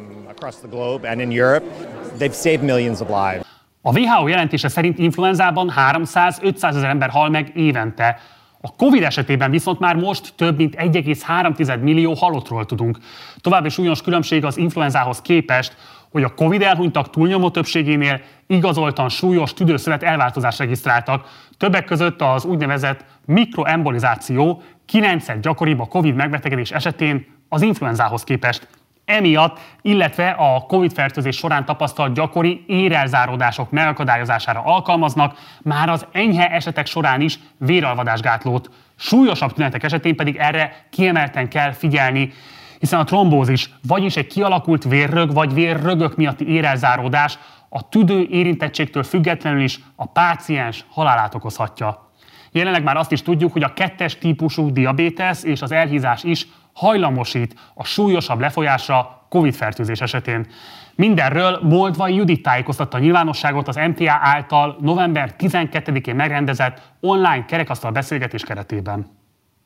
A 3.83 3.99
WHO 3.99 4.29
jelentése 4.29 4.69
szerint 4.69 4.99
influenzában 4.99 5.73
300-500 5.77 6.63
ezer 6.63 6.89
ember 6.89 7.11
hal 7.11 7.29
meg 7.29 7.51
évente. 7.55 8.19
A 8.61 8.75
Covid 8.77 9.03
esetében 9.03 9.51
viszont 9.51 9.79
már 9.79 9.97
most 9.97 10.33
több 10.37 10.57
mint 10.57 10.75
1,3 10.79 11.81
millió 11.81 12.13
halottról 12.15 12.67
tudunk. 12.67 12.99
További 13.41 13.69
súlyos 13.69 14.03
különbség 14.03 14.45
az 14.45 14.57
influenzához 14.57 15.21
képest, 15.21 15.77
hogy 16.11 16.23
a 16.23 16.35
Covid 16.35 16.63
elhunytak 16.63 17.11
túlnyomó 17.11 17.51
többségénél 17.51 18.21
igazoltan 18.47 19.09
súlyos 19.09 19.53
tüdőszövet 19.53 20.03
elváltozást 20.03 20.59
regisztráltak. 20.59 21.29
Többek 21.57 21.85
között 21.85 22.21
az 22.21 22.45
úgynevezett 22.45 23.05
mikroembolizáció 23.25 24.63
9 24.87 25.41
gyakoribb 25.41 25.81
a 25.81 25.87
Covid 25.87 26.15
megbetegedés 26.15 26.71
esetén 26.71 27.27
az 27.49 27.63
influenzához 27.63 28.25
képest. 28.25 28.69
Emiatt, 29.11 29.59
illetve 29.83 30.31
a 30.31 30.61
COVID-fertőzés 30.69 31.37
során 31.37 31.65
tapasztalt 31.65 32.15
gyakori 32.15 32.65
érelzáródások 32.67 33.71
megakadályozására 33.71 34.61
alkalmaznak, 34.65 35.39
már 35.63 35.89
az 35.89 36.07
enyhe 36.13 36.51
esetek 36.51 36.87
során 36.87 37.21
is 37.21 37.39
véralvadásgátlót. 37.59 38.71
Súlyosabb 38.97 39.53
tünetek 39.53 39.83
esetén 39.83 40.17
pedig 40.17 40.37
erre 40.37 40.87
kiemelten 40.91 41.49
kell 41.49 41.73
figyelni, 41.73 42.33
hiszen 42.79 43.01
a 43.01 43.05
trombózis, 43.05 43.71
vagyis 43.87 44.17
egy 44.17 44.27
kialakult 44.27 44.85
vérrög 44.85 45.33
vagy 45.33 45.55
vérrögök 45.55 46.17
miatti 46.17 46.49
érelzáródás 46.49 47.39
a 47.69 47.89
tüdő 47.89 48.27
érintettségtől 48.31 49.03
függetlenül 49.03 49.63
is 49.63 49.81
a 49.97 50.07
páciens 50.07 50.85
halálát 50.91 51.35
okozhatja. 51.35 52.11
Jelenleg 52.53 52.83
már 52.83 52.97
azt 52.97 53.13
is 53.13 53.23
tudjuk, 53.23 53.53
hogy 53.53 53.63
a 53.63 53.73
kettes 53.73 54.19
típusú 54.19 54.73
diabétesz 54.73 55.45
és 55.45 55.63
az 55.63 55.73
elhízás 55.73 56.25
is 56.25 56.47
hajlamosít 56.73 57.55
a 57.75 57.85
súlyosabb 57.85 58.41
lefolyásra 58.41 59.27
COVID-fertőzés 59.29 60.01
esetén. 60.01 60.47
Mindenről 60.95 61.59
Moldvai 61.63 62.15
Judit 62.15 62.43
tájékoztatta 62.43 62.97
a 62.97 63.01
nyilvánosságot 63.01 63.69
az 63.69 63.77
MTA 63.77 64.19
által 64.21 64.77
november 64.81 65.35
12-én 65.39 66.15
megrendezett 66.15 66.93
online 67.01 67.45
kerekasztal 67.45 67.91
beszélgetés 67.93 68.45
keretében. 68.45 69.07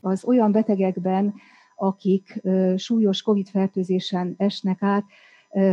Az 0.00 0.25
olyan 0.25 0.52
betegekben, 0.52 1.34
akik 1.76 2.42
súlyos 2.76 3.23
COVID-fertőzésen 3.23 4.34
esnek 4.38 4.82
át, 4.82 5.04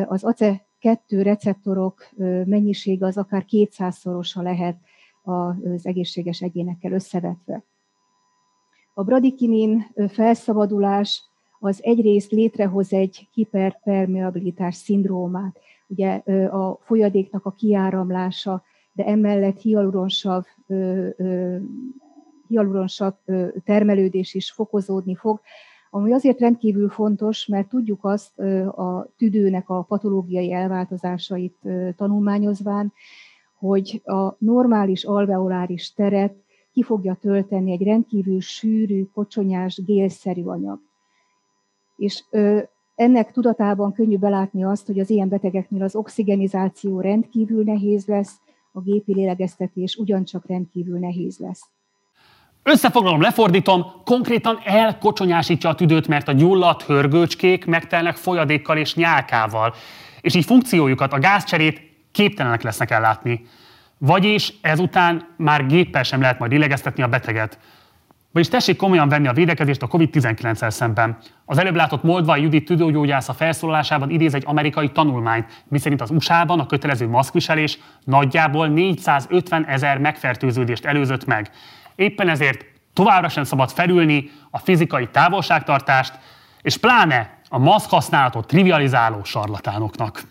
az 0.05 0.23
ACE2 0.25 0.97
receptorok 1.07 2.09
mennyisége 2.45 3.05
az 3.05 3.17
akár 3.17 3.45
200-szorosa 3.49 4.41
lehet 4.41 4.77
az 5.23 5.85
egészséges 5.85 6.41
egyénekkel 6.41 6.91
összevetve. 6.91 7.63
A 8.93 9.03
bradikinin 9.03 9.87
felszabadulás 10.09 11.23
az 11.59 11.79
egyrészt 11.83 12.31
létrehoz 12.31 12.93
egy 12.93 13.27
hiperpermeabilitás 13.33 14.75
szindrómát, 14.75 15.59
ugye 15.87 16.15
a 16.45 16.79
folyadéknak 16.81 17.45
a 17.45 17.51
kiáramlása, 17.51 18.63
de 18.93 19.05
emellett 19.05 19.61
hialuronsav, 19.61 20.43
hialuronsav 22.47 23.13
termelődés 23.65 24.33
is 24.33 24.51
fokozódni 24.51 25.15
fog, 25.15 25.39
ami 25.89 26.13
azért 26.13 26.39
rendkívül 26.39 26.89
fontos, 26.89 27.45
mert 27.45 27.69
tudjuk 27.69 28.05
azt 28.05 28.39
a 28.69 29.07
tüdőnek 29.17 29.69
a 29.69 29.81
patológiai 29.81 30.51
elváltozásait 30.51 31.55
tanulmányozván, 31.95 32.93
hogy 33.57 34.01
a 34.03 34.35
normális 34.37 35.03
alveoláris 35.03 35.93
teret 35.93 36.35
ki 36.73 36.83
fogja 36.83 37.17
tölteni 37.21 37.71
egy 37.71 37.83
rendkívül 37.83 38.41
sűrű, 38.41 39.03
kocsonyás, 39.13 39.83
gélszerű 39.85 40.43
anyag. 40.43 40.79
És 41.95 42.23
ö, 42.29 42.59
ennek 42.95 43.31
tudatában 43.31 43.93
könnyű 43.93 44.17
belátni 44.17 44.63
azt, 44.63 44.85
hogy 44.85 44.99
az 44.99 45.09
ilyen 45.09 45.29
betegeknél 45.29 45.83
az 45.83 45.95
oxigenizáció 45.95 46.99
rendkívül 46.99 47.63
nehéz 47.63 48.05
lesz, 48.05 48.39
a 48.71 48.81
gépi 48.81 49.13
lélegeztetés 49.13 49.95
ugyancsak 49.95 50.47
rendkívül 50.47 50.99
nehéz 50.99 51.37
lesz. 51.37 51.69
Összefoglalom, 52.63 53.21
lefordítom, 53.21 53.85
konkrétan 54.05 54.59
elkocsonyásítja 54.63 55.69
a 55.69 55.75
tüdőt, 55.75 56.07
mert 56.07 56.27
a 56.27 56.31
gyulladt 56.31 56.83
hörgőcskék 56.83 57.65
megtelnek 57.65 58.15
folyadékkal 58.15 58.77
és 58.77 58.95
nyálkával, 58.95 59.73
és 60.21 60.35
így 60.35 60.45
funkciójukat, 60.45 61.13
a 61.13 61.19
gázcserét 61.19 61.81
képtelenek 62.11 62.61
lesznek 62.61 62.91
ellátni. 62.91 63.45
Vagyis 64.03 64.53
ezután 64.61 65.27
már 65.37 65.65
géppel 65.65 66.03
sem 66.03 66.21
lehet 66.21 66.39
majd 66.39 66.51
illegeztetni 66.51 67.03
a 67.03 67.07
beteget. 67.07 67.59
Vagyis 68.31 68.49
tessék 68.49 68.75
komolyan 68.75 69.09
venni 69.09 69.27
a 69.27 69.33
védekezést 69.33 69.81
a 69.81 69.87
COVID-19-el 69.87 70.69
szemben. 70.69 71.17
Az 71.45 71.57
előbb 71.57 71.75
látott 71.75 72.03
Moldvai 72.03 72.41
Judit 72.41 72.65
tüdőgyógyász 72.65 73.29
a 73.29 73.33
felszólalásában 73.33 74.09
idéz 74.09 74.33
egy 74.33 74.43
amerikai 74.45 74.89
tanulmányt, 74.89 75.63
miszerint 75.67 76.01
az 76.01 76.09
USA-ban 76.09 76.59
a 76.59 76.65
kötelező 76.65 77.07
maszkviselés 77.07 77.79
nagyjából 78.03 78.67
450 78.67 79.65
ezer 79.65 79.97
megfertőződést 79.97 80.85
előzött 80.85 81.25
meg. 81.25 81.49
Éppen 81.95 82.29
ezért 82.29 82.65
továbbra 82.93 83.29
sem 83.29 83.43
szabad 83.43 83.71
felülni 83.71 84.29
a 84.49 84.57
fizikai 84.57 85.07
távolságtartást, 85.07 86.19
és 86.61 86.77
pláne 86.77 87.39
a 87.49 87.57
maszk 87.57 87.89
használatot 87.89 88.47
trivializáló 88.47 89.23
sarlatánoknak. 89.23 90.21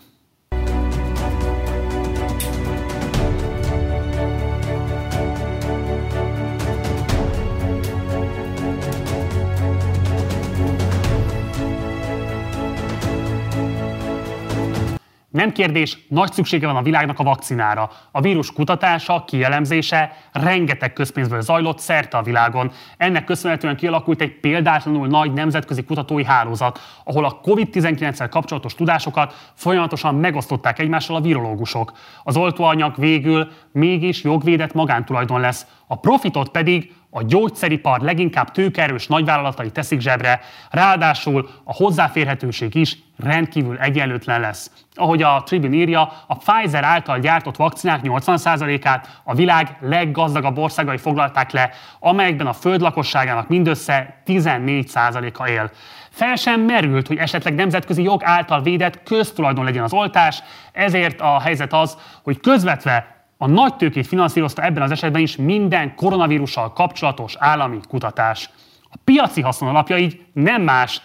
Nem 15.31 15.51
kérdés, 15.51 15.97
nagy 16.07 16.31
szüksége 16.31 16.67
van 16.67 16.75
a 16.75 16.81
világnak 16.81 17.19
a 17.19 17.23
vakcinára. 17.23 17.89
A 18.11 18.21
vírus 18.21 18.53
kutatása, 18.53 19.23
kielemzése 19.27 20.17
rengeteg 20.31 20.93
közpénzből 20.93 21.41
zajlott 21.41 21.79
szerte 21.79 22.17
a 22.17 22.21
világon. 22.21 22.71
Ennek 22.97 23.23
köszönhetően 23.23 23.75
kialakult 23.75 24.21
egy 24.21 24.39
példátlanul 24.39 25.07
nagy 25.07 25.33
nemzetközi 25.33 25.83
kutatói 25.83 26.23
hálózat, 26.23 26.79
ahol 27.03 27.25
a 27.25 27.39
COVID-19-el 27.41 28.29
kapcsolatos 28.29 28.75
tudásokat 28.75 29.51
folyamatosan 29.53 30.15
megosztották 30.15 30.79
egymással 30.79 31.15
a 31.15 31.21
virológusok. 31.21 31.91
Az 32.23 32.37
oltóanyag 32.37 32.93
végül 32.97 33.51
mégis 33.71 34.23
jogvédett 34.23 34.73
magántulajdon 34.73 35.39
lesz, 35.39 35.65
a 35.87 35.99
profitot 35.99 36.49
pedig 36.49 36.93
a 37.13 37.23
gyógyszeripar 37.23 37.99
leginkább 37.99 38.51
tőkerős 38.51 39.07
nagyvállalatai 39.07 39.71
teszik 39.71 39.99
zsebre, 39.99 40.39
ráadásul 40.69 41.49
a 41.63 41.73
hozzáférhetőség 41.73 42.75
is 42.75 42.97
rendkívül 43.17 43.77
egyenlőtlen 43.77 44.39
lesz. 44.39 44.71
Ahogy 44.93 45.21
a 45.21 45.43
Tribune 45.45 45.75
írja, 45.75 46.13
a 46.27 46.37
Pfizer 46.37 46.83
által 46.83 47.19
gyártott 47.19 47.55
vakcinák 47.55 47.99
80%-át 48.03 49.21
a 49.23 49.35
világ 49.35 49.77
leggazdagabb 49.81 50.57
országai 50.57 50.97
foglalták 50.97 51.51
le, 51.51 51.69
amelyekben 51.99 52.47
a 52.47 52.53
föld 52.53 52.81
lakosságának 52.81 53.47
mindössze 53.47 54.21
14%-a 54.25 55.47
él. 55.47 55.71
Fel 56.09 56.35
sem 56.35 56.61
merült, 56.61 57.07
hogy 57.07 57.17
esetleg 57.17 57.53
nemzetközi 57.55 58.03
jog 58.03 58.23
által 58.23 58.61
védett 58.61 59.03
köztulajdon 59.03 59.65
legyen 59.65 59.83
az 59.83 59.93
oltás, 59.93 60.43
ezért 60.71 61.21
a 61.21 61.39
helyzet 61.39 61.73
az, 61.73 61.97
hogy 62.23 62.39
közvetve 62.39 63.20
a 63.43 63.47
nagy 63.47 63.75
tőkét 63.75 64.07
finanszírozta 64.07 64.61
ebben 64.61 64.83
az 64.83 64.91
esetben 64.91 65.21
is 65.21 65.35
minden 65.35 65.95
koronavírussal 65.95 66.73
kapcsolatos 66.73 67.35
állami 67.39 67.79
kutatás. 67.87 68.49
A 68.83 68.95
piaci 69.03 69.41
haszon 69.41 69.67
alapja 69.67 69.97
így 69.97 70.25
nem 70.33 70.61
más, 70.61 71.01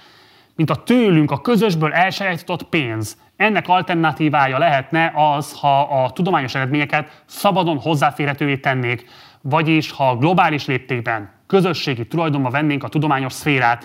mint 0.56 0.70
a 0.70 0.82
tőlünk 0.82 1.30
a 1.30 1.40
közösből 1.40 1.92
elsajátított 1.92 2.62
pénz. 2.62 3.16
Ennek 3.36 3.68
alternatívája 3.68 4.58
lehetne 4.58 5.12
az, 5.14 5.52
ha 5.60 5.80
a 5.80 6.10
tudományos 6.10 6.54
eredményeket 6.54 7.22
szabadon 7.26 7.78
hozzáférhetővé 7.78 8.56
tennék, 8.56 9.06
vagyis 9.40 9.90
ha 9.90 10.16
globális 10.16 10.66
léptékben 10.66 11.30
közösségi 11.46 12.06
tulajdonba 12.06 12.50
vennénk 12.50 12.84
a 12.84 12.88
tudományos 12.88 13.32
szférát, 13.32 13.84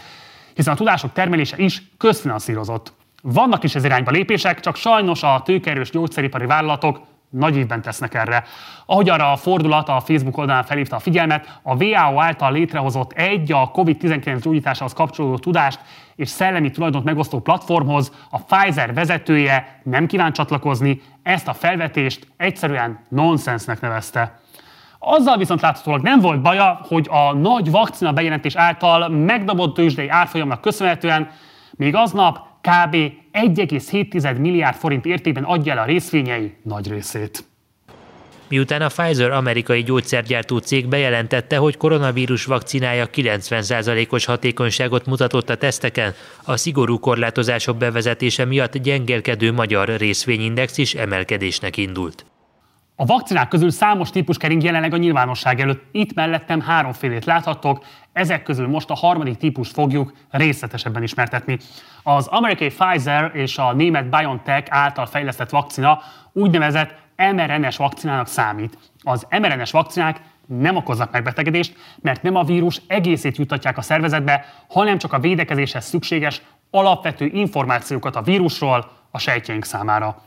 hiszen 0.54 0.74
a 0.74 0.78
tudások 0.78 1.14
termelése 1.14 1.58
is 1.58 1.82
közfinanszírozott. 1.98 2.94
Vannak 3.22 3.64
is 3.64 3.76
ez 3.76 3.84
irányba 3.84 4.12
lépések, 4.12 4.60
csak 4.60 4.76
sajnos 4.76 5.24
a 5.24 5.42
tőkerős 5.46 5.90
gyógyszeripari 5.90 6.46
vállalatok 6.46 7.10
nagy 7.32 7.58
évben 7.58 7.82
tesznek 7.82 8.14
erre. 8.14 8.44
Ahogy 8.86 9.10
arra 9.10 9.32
a 9.32 9.36
fordulat 9.36 9.90
a 9.90 10.00
Facebook 10.00 10.38
oldalán 10.38 10.64
felhívta 10.64 10.96
a 10.96 11.00
figyelmet, 11.00 11.60
a 11.64 11.84
WHO 11.84 12.22
által 12.22 12.52
létrehozott 12.52 13.12
egy 13.12 13.52
a 13.52 13.72
COVID-19 13.72 14.40
gyógyításához 14.42 14.94
kapcsolódó 14.94 15.38
tudást 15.38 15.80
és 16.16 16.30
szellemi 16.30 16.72
tulajdont 16.72 17.06
megosztó 17.06 17.40
platformhoz 17.40 18.12
a 18.30 18.40
Pfizer 18.42 18.94
vezetője 18.94 19.82
nem 19.84 20.06
kíván 20.06 20.34
csatlakozni, 20.34 21.02
ezt 21.24 21.48
a 21.48 21.54
felvetést 21.54 22.28
egyszerűen 22.38 23.00
nonsensnek 23.10 23.82
nevezte. 23.82 24.40
Azzal 25.00 25.38
viszont 25.38 25.62
láthatólag 25.62 26.02
nem 26.02 26.20
volt 26.20 26.42
baja, 26.42 26.80
hogy 26.88 27.08
a 27.10 27.34
nagy 27.34 27.72
vakcina 27.72 28.14
bejelentés 28.14 28.56
által 28.56 29.10
megdobott 29.10 29.74
tőzsdei 29.74 30.08
árfolyamnak 30.08 30.62
köszönhetően 30.62 31.30
még 31.72 31.96
aznap 31.96 32.51
kb. 32.62 32.96
1,7 33.34 34.40
milliárd 34.40 34.76
forint 34.76 35.06
értékben 35.06 35.44
adja 35.44 35.72
el 35.72 35.78
a 35.78 35.86
részvényei 35.86 36.56
nagy 36.64 36.90
részét. 36.90 37.44
Miután 38.52 38.82
a 38.82 38.88
Pfizer 38.88 39.32
amerikai 39.32 39.84
gyógyszergyártó 39.84 40.58
cég 40.58 40.88
bejelentette, 40.88 41.58
hogy 41.58 41.78
koronavírus 41.78 42.46
vakcinája 42.46 43.08
90%-os 43.14 44.26
hatékonyságot 44.26 45.06
mutatott 45.06 45.50
a 45.50 45.56
teszteken, 45.56 46.14
a 46.44 46.58
szigorú 46.58 47.00
korlátozások 47.00 47.78
bevezetése 47.78 48.46
miatt 48.46 48.78
gyengelkedő 48.78 49.52
magyar 49.52 49.98
részvényindex 49.98 50.78
is 50.78 50.94
emelkedésnek 50.94 51.78
indult. 51.78 52.26
A 53.02 53.06
vakcinák 53.06 53.48
közül 53.48 53.70
számos 53.70 54.10
típus 54.10 54.38
kering 54.38 54.64
jelenleg 54.64 54.94
a 54.94 54.98
nyilvánosság 54.98 55.60
előtt. 55.60 55.84
Itt 55.92 56.14
mellettem 56.14 56.62
háromfélét 56.62 57.26
láthattok, 57.26 57.86
ezek 58.14 58.44
közül 58.44 58.68
most 58.68 58.90
a 58.90 58.96
harmadik 58.96 59.38
típus 59.38 59.70
fogjuk 59.70 60.14
részletesebben 60.30 61.04
ismertetni. 61.04 61.58
Az 62.04 62.28
amerikai 62.28 62.68
Pfizer 62.68 63.32
és 63.34 63.58
a 63.58 63.74
német 63.74 64.10
BioNTech 64.10 64.68
által 64.70 65.06
fejlesztett 65.06 65.50
vakcina 65.50 66.02
úgynevezett 66.34 66.96
mRNS 67.16 67.78
vakcinának 67.78 68.28
számít. 68.28 68.78
Az 69.04 69.28
mRNS 69.30 69.72
vakcinák 69.72 70.22
nem 70.48 70.76
okoznak 70.76 71.12
megbetegedést, 71.12 71.76
mert 72.02 72.24
nem 72.24 72.36
a 72.36 72.44
vírus 72.44 72.82
egészét 72.88 73.38
jutatják 73.38 73.78
a 73.78 73.82
szervezetbe, 73.82 74.46
hanem 74.70 74.98
csak 74.98 75.14
a 75.14 75.20
védekezéshez 75.20 75.86
szükséges 75.86 76.42
alapvető 76.72 77.26
információkat 77.26 78.16
a 78.16 78.22
vírusról 78.22 78.92
a 79.12 79.20
sejtjeink 79.20 79.66
számára 79.66 80.22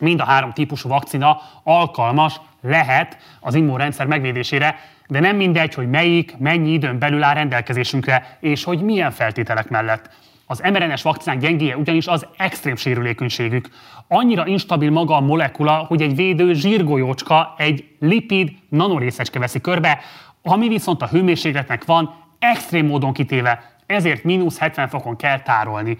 mind 0.00 0.20
a 0.20 0.24
három 0.24 0.52
típusú 0.52 0.88
vakcina 0.88 1.40
alkalmas 1.62 2.40
lehet 2.62 3.18
az 3.40 3.54
immunrendszer 3.54 4.06
megvédésére, 4.06 4.78
de 5.06 5.20
nem 5.20 5.36
mindegy, 5.36 5.74
hogy 5.74 5.90
melyik, 5.90 6.36
mennyi 6.38 6.72
időn 6.72 6.98
belül 6.98 7.22
áll 7.22 7.34
rendelkezésünkre, 7.34 8.36
és 8.40 8.64
hogy 8.64 8.82
milyen 8.82 9.10
feltételek 9.10 9.68
mellett. 9.68 10.10
Az 10.46 10.60
mRNS 10.60 11.02
vakcinák 11.02 11.38
gyengéje 11.38 11.76
ugyanis 11.76 12.06
az 12.06 12.26
extrém 12.36 12.76
sérülékenységük. 12.76 13.68
Annyira 14.08 14.46
instabil 14.46 14.90
maga 14.90 15.16
a 15.16 15.20
molekula, 15.20 15.72
hogy 15.72 16.02
egy 16.02 16.16
védő 16.16 16.52
zsírgolyócska 16.52 17.54
egy 17.56 17.84
lipid 17.98 18.52
nanorészecske 18.68 19.38
veszi 19.38 19.60
körbe, 19.60 20.00
ami 20.42 20.68
viszont 20.68 21.02
a 21.02 21.06
hőmérsékletnek 21.06 21.84
van 21.84 22.14
extrém 22.38 22.86
módon 22.86 23.12
kitéve, 23.12 23.62
ezért 23.86 24.24
mínusz 24.24 24.58
70 24.58 24.88
fokon 24.88 25.16
kell 25.16 25.40
tárolni. 25.40 25.98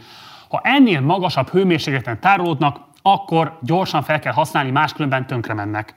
Ha 0.49 0.61
ennél 0.63 1.01
magasabb 1.01 1.49
hőmérsékleten 1.49 2.21
tárolódnak, 2.21 2.81
akkor 3.03 3.59
gyorsan 3.63 4.03
fel 4.03 4.19
kell 4.19 4.33
használni, 4.33 4.71
máskülönben 4.71 5.27
tönkre 5.27 5.55
mennek. 5.55 5.95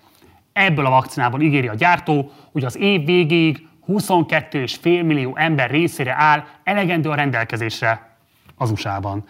Ebből 0.54 0.86
a 0.86 0.90
vakcinából 0.90 1.42
ígéri 1.42 1.68
a 1.68 1.76
gyártó, 1.76 2.32
hogy 2.52 2.64
az 2.64 2.78
év 2.78 3.06
végéig 3.06 3.68
22,5 3.88 4.82
millió 4.82 5.36
ember 5.36 5.70
részére 5.70 6.16
áll 6.18 6.44
elegendő 6.64 7.10
a 7.10 7.16
rendelkezésre 7.16 8.16
az 8.58 8.72
USA-ban. 8.72 9.26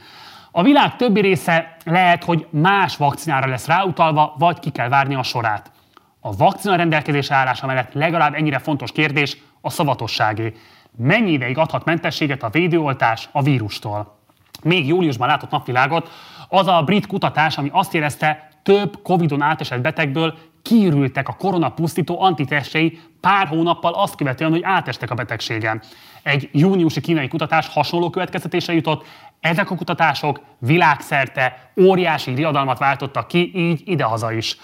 A 0.51 0.63
világ 0.63 0.95
többi 0.95 1.21
része 1.21 1.77
lehet, 1.86 2.23
hogy 2.23 2.47
más 2.49 2.97
vakcinára 2.97 3.47
lesz 3.47 3.67
ráutalva, 3.67 4.36
vagy 4.38 4.59
ki 4.59 4.69
kell 4.69 4.89
várni 4.89 5.15
a 5.15 5.23
sorát. 5.23 5.71
A 6.19 6.36
vakcina 6.36 6.75
rendelkezésre 6.75 7.36
állása 7.36 7.65
mellett 7.65 7.93
legalább 7.93 8.33
ennyire 8.33 8.59
fontos 8.59 8.91
kérdés 8.91 9.38
a 9.62 9.69
szavatosságé. 9.69 10.53
Mennyi 10.97 11.31
ideig 11.31 11.57
adhat 11.57 11.86
mentességet 11.86 12.43
a 12.43 12.49
védőoltás 12.49 13.29
a 13.31 13.41
vírustól? 13.41 14.17
Még 14.63 14.88
júliusban 14.88 15.27
látott 15.27 15.49
napvilágot 15.49 16.09
az 16.53 16.67
a 16.67 16.81
brit 16.81 17.07
kutatás, 17.07 17.57
ami 17.57 17.69
azt 17.71 17.93
érezte, 17.93 18.49
több 18.63 18.99
Covid-on 19.03 19.41
átesett 19.41 19.81
betegből 19.81 20.33
kiürültek 20.61 21.27
a 21.27 21.33
koronapusztító 21.33 22.21
antitestjei 22.21 22.99
pár 23.21 23.47
hónappal 23.47 23.93
azt 23.93 24.15
követően, 24.15 24.51
hogy 24.51 24.63
átestek 24.63 25.11
a 25.11 25.15
betegségen. 25.15 25.81
Egy 26.23 26.49
júniusi 26.51 27.01
kínai 27.01 27.27
kutatás 27.27 27.67
hasonló 27.67 28.09
következtetésre 28.09 28.73
jutott, 28.73 29.05
ezek 29.39 29.71
a 29.71 29.75
kutatások 29.75 30.41
világszerte 30.59 31.71
óriási 31.81 32.33
riadalmat 32.33 32.79
váltottak 32.79 33.27
ki, 33.27 33.51
így 33.55 33.81
idehaza 33.85 34.31
is. 34.31 34.57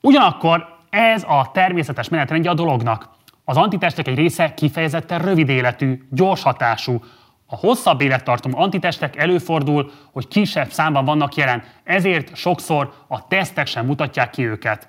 Ugyanakkor 0.00 0.66
ez 0.90 1.24
a 1.28 1.50
természetes 1.52 2.08
menetrendje 2.08 2.50
a 2.50 2.54
dolognak. 2.54 3.08
Az 3.44 3.56
antitestek 3.56 4.08
egy 4.08 4.16
része 4.16 4.54
kifejezetten 4.54 5.18
rövid 5.18 5.48
életű, 5.48 6.02
gyors 6.10 6.42
hatású, 6.42 7.02
a 7.52 7.56
hosszabb 7.56 8.00
élettartamú 8.00 8.58
antitestek 8.58 9.16
előfordul, 9.16 9.90
hogy 10.12 10.28
kisebb 10.28 10.70
számban 10.70 11.04
vannak 11.04 11.34
jelen, 11.34 11.62
ezért 11.84 12.36
sokszor 12.36 12.92
a 13.08 13.26
tesztek 13.28 13.66
sem 13.66 13.86
mutatják 13.86 14.30
ki 14.30 14.46
őket. 14.46 14.88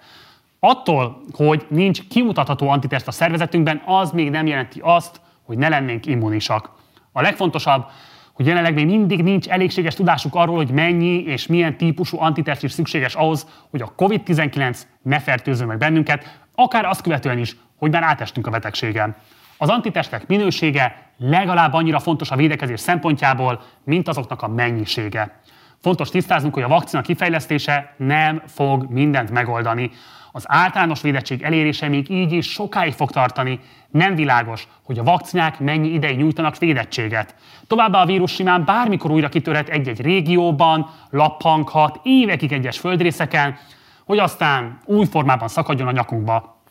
Attól, 0.60 1.24
hogy 1.34 1.66
nincs 1.70 2.08
kimutatható 2.08 2.70
antitest 2.70 3.08
a 3.08 3.12
szervezetünkben, 3.12 3.82
az 3.86 4.12
még 4.12 4.30
nem 4.30 4.48
jelenti 4.48 4.80
azt, 4.84 5.22
hogy 5.44 5.58
ne 5.58 5.70
lennénk 5.70 6.06
immunisak. 6.06 6.70
A 7.12 7.22
legfontosabb, 7.22 7.86
hogy 8.34 8.46
jelenleg 8.46 8.74
még 8.74 8.86
mindig 8.86 9.24
nincs 9.24 9.48
elégséges 9.48 9.96
tudásuk 9.96 10.36
arról, 10.36 10.56
hogy 10.56 10.72
mennyi 10.72 11.24
és 11.24 11.48
milyen 11.48 11.78
típusú 11.78 12.20
antitest 12.20 12.64
is 12.64 12.72
szükséges 12.72 13.16
ahhoz, 13.16 13.48
hogy 13.70 13.82
a 13.82 13.94
COVID-19 13.98 14.78
ne 15.02 15.20
fertőzön 15.20 15.68
meg 15.68 15.78
bennünket, 15.78 16.40
akár 16.56 16.86
azt 16.86 17.02
követően 17.02 17.38
is, 17.38 17.56
hogy 17.78 17.92
már 17.92 18.04
átestünk 18.04 18.48
a 18.48 18.52
betegségen. 18.52 19.16
Az 19.58 19.70
antitestek 19.70 20.28
minősége 20.28 21.13
legalább 21.18 21.74
annyira 21.74 22.00
fontos 22.00 22.32
a 22.32 22.36
védekezés 22.36 22.80
szempontjából, 22.80 23.62
mint 23.84 24.08
azoknak 24.08 24.42
a 24.42 24.48
mennyisége. 24.48 25.42
Fontos 25.82 26.10
tisztáznunk, 26.10 26.54
hogy 26.54 26.64
a 26.64 26.68
vakcina 26.68 27.02
kifejlesztése 27.02 27.94
nem 27.98 28.42
fog 28.48 28.86
mindent 28.90 29.32
megoldani. 29.32 29.92
Az 30.32 30.44
általános 30.48 31.02
védettség 31.02 31.42
elérése 31.42 31.88
még 31.88 32.10
így 32.10 32.32
is 32.32 32.52
sokáig 32.52 32.94
fog 32.94 33.12
tartani. 33.12 33.60
Nem 33.90 34.16
világos, 34.16 34.68
hogy 34.84 35.00
a 35.00 35.04
vakcinák 35.04 35.60
mennyi 35.60 35.88
ideig 35.88 36.18
nyújtanak 36.18 36.58
védettséget. 36.58 37.36
Továbbá 37.68 38.02
a 38.02 38.06
vírus 38.06 38.32
simán 38.32 38.66
bármikor 38.66 39.12
újra 39.12 39.30
kitörhet 39.30 39.70
egy-egy 39.70 40.02
régióban, 40.02 40.90
lappanghat 41.10 42.00
évekig 42.04 42.52
egyes 42.52 42.80
földrészeken, 42.80 43.58
hogy 44.06 44.20
aztán 44.20 44.80
új 44.86 45.06
formában 45.06 45.48
szakadjon 45.48 45.88
a 45.88 45.92
nyakunkba. 45.92 46.62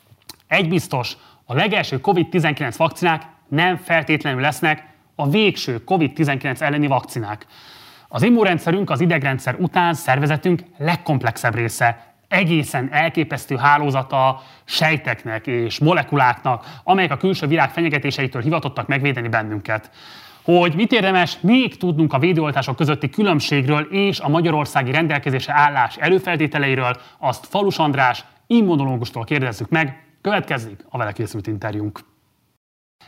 Egy 0.47 0.69
biztos, 0.69 1.17
a 1.45 1.53
legelső 1.53 1.99
COVID-19 2.01 2.73
vakcinák 2.77 3.21
nem 3.53 3.77
feltétlenül 3.77 4.41
lesznek 4.41 4.83
a 5.15 5.29
végső 5.29 5.83
COVID-19 5.85 6.61
elleni 6.61 6.87
vakcinák. 6.87 7.45
Az 8.07 8.23
immunrendszerünk 8.23 8.89
az 8.89 9.01
idegrendszer 9.01 9.55
után 9.59 9.93
szervezetünk 9.93 10.61
legkomplexebb 10.77 11.55
része, 11.55 12.13
egészen 12.27 12.89
elképesztő 12.91 13.55
hálózata 13.55 14.41
sejteknek 14.63 15.47
és 15.47 15.79
molekuláknak, 15.79 16.65
amelyek 16.83 17.11
a 17.11 17.17
külső 17.17 17.47
világ 17.47 17.69
fenyegetéseitől 17.69 18.41
hivatottak 18.41 18.87
megvédeni 18.87 19.27
bennünket. 19.27 19.89
Hogy 20.43 20.75
mit 20.75 20.91
érdemes 20.91 21.37
még 21.41 21.77
tudnunk 21.77 22.13
a 22.13 22.19
védőoltások 22.19 22.75
közötti 22.75 23.09
különbségről 23.09 23.87
és 23.91 24.19
a 24.19 24.29
magyarországi 24.29 24.91
rendelkezése 24.91 25.53
állás 25.53 25.97
előfeltételeiről, 25.97 26.97
azt 27.17 27.45
Falus 27.45 27.77
András 27.77 28.25
immunológustól 28.47 29.23
kérdezzük 29.23 29.69
meg 29.69 30.03
Következik 30.23 30.85
a 30.89 30.97
vele 30.97 31.11
készült 31.11 31.47
interjúnk. 31.47 31.99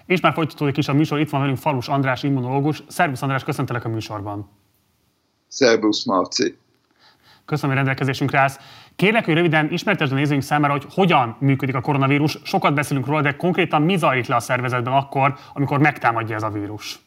És 0.05 0.21
már 0.21 0.33
folytatódik 0.33 0.77
is 0.77 0.87
a 0.87 0.93
műsor, 0.93 1.19
itt 1.19 1.29
van 1.29 1.41
velünk 1.41 1.57
Falus 1.57 1.87
András 1.87 2.23
immunológus. 2.23 2.83
Szervusz 2.87 3.21
András, 3.21 3.43
köszöntelek 3.43 3.85
a 3.85 3.89
műsorban. 3.89 4.49
Szervusz 5.47 6.05
Marci. 6.05 6.57
Köszönöm, 7.45 7.75
hogy 7.75 7.85
rendelkezésünkre 7.85 8.39
állsz. 8.39 8.59
Kérlek, 8.95 9.25
hogy 9.25 9.33
röviden 9.33 9.71
ismertesd 9.71 10.11
a 10.11 10.15
nézőink 10.15 10.43
számára, 10.43 10.73
hogy 10.73 10.85
hogyan 10.89 11.37
működik 11.39 11.75
a 11.75 11.81
koronavírus. 11.81 12.39
Sokat 12.43 12.73
beszélünk 12.73 13.05
róla, 13.05 13.21
de 13.21 13.35
konkrétan 13.35 13.81
mi 13.81 13.97
zajlik 13.97 14.27
le 14.27 14.35
a 14.35 14.39
szervezetben 14.39 14.93
akkor, 14.93 15.35
amikor 15.53 15.79
megtámadja 15.79 16.35
ez 16.35 16.43
a 16.43 16.49
vírus? 16.49 16.99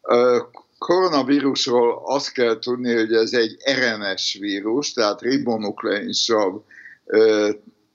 A 0.00 0.50
koronavírusról 0.78 2.02
azt 2.04 2.32
kell 2.32 2.58
tudni, 2.58 2.94
hogy 2.94 3.12
ez 3.12 3.32
egy 3.32 3.56
RNS 3.74 4.36
vírus, 4.40 4.92
tehát 4.92 5.20
ribonukleinsav 5.20 6.52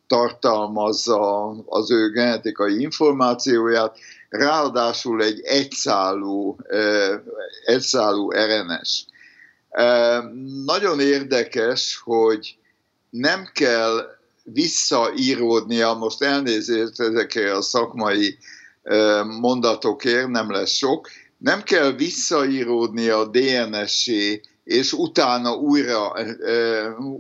tartalmazza 0.09 1.49
az 1.65 1.91
ő 1.91 2.11
genetikai 2.11 2.81
információját, 2.81 3.97
ráadásul 4.29 5.23
egy 5.23 5.39
egyszálú, 5.39 6.57
egyszálú 7.65 8.31
RNS. 8.31 9.05
Nagyon 10.65 10.99
érdekes, 10.99 12.01
hogy 12.03 12.57
nem 13.09 13.49
kell 13.53 14.17
visszaíródnia, 14.43 15.93
most 15.93 16.21
elnézést 16.21 16.99
ezekért 16.99 17.55
a 17.55 17.61
szakmai 17.61 18.37
mondatokért, 19.39 20.27
nem 20.27 20.51
lesz 20.51 20.71
sok, 20.71 21.09
nem 21.37 21.63
kell 21.63 21.91
visszaíródni 21.91 23.09
a 23.09 23.25
DNS-é, 23.25 24.41
és 24.63 24.93
utána 24.93 25.55
újra, 25.55 26.13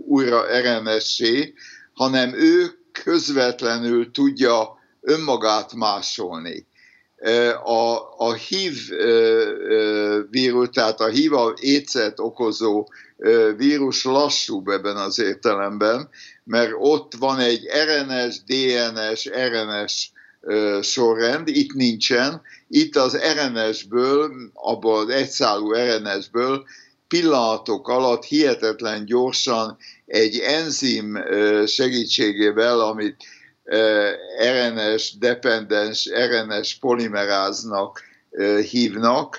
újra 0.07 0.43
RNS-é, 0.59 1.53
hanem 1.93 2.33
ő 2.33 2.78
közvetlenül 3.03 4.11
tudja 4.11 4.77
önmagát 5.01 5.73
másolni 5.73 6.67
a, 7.63 7.97
a 8.17 8.33
HIV 8.33 8.75
vírus, 10.29 10.67
tehát 10.71 10.99
a 10.99 11.07
HIV 11.07 11.33
écet 11.61 12.19
okozó 12.19 12.87
vírus 13.57 14.03
lassúbb 14.03 14.67
ebben 14.67 14.95
az 14.95 15.19
értelemben, 15.19 16.09
mert 16.43 16.71
ott 16.77 17.13
van 17.19 17.39
egy 17.39 17.65
RNS, 17.65 18.43
DNS, 18.43 19.25
RNS 19.25 20.11
sorrend, 20.81 21.47
itt 21.47 21.73
nincsen. 21.73 22.41
Itt 22.67 22.95
az 22.95 23.17
RNS-ből, 23.17 24.31
abból 24.53 24.99
az 24.99 25.09
egyszálú 25.09 25.73
RNS-ből 25.73 26.63
pillanatok 27.07 27.87
alatt 27.87 28.23
hihetetlen 28.23 29.05
gyorsan 29.05 29.77
egy 30.09 30.37
enzim 30.37 31.23
segítségével, 31.65 32.79
amit 32.79 33.15
RNS 34.39 35.17
dependens, 35.17 36.09
RNS 36.29 36.77
polimeráznak 36.79 38.01
hívnak, 38.69 39.37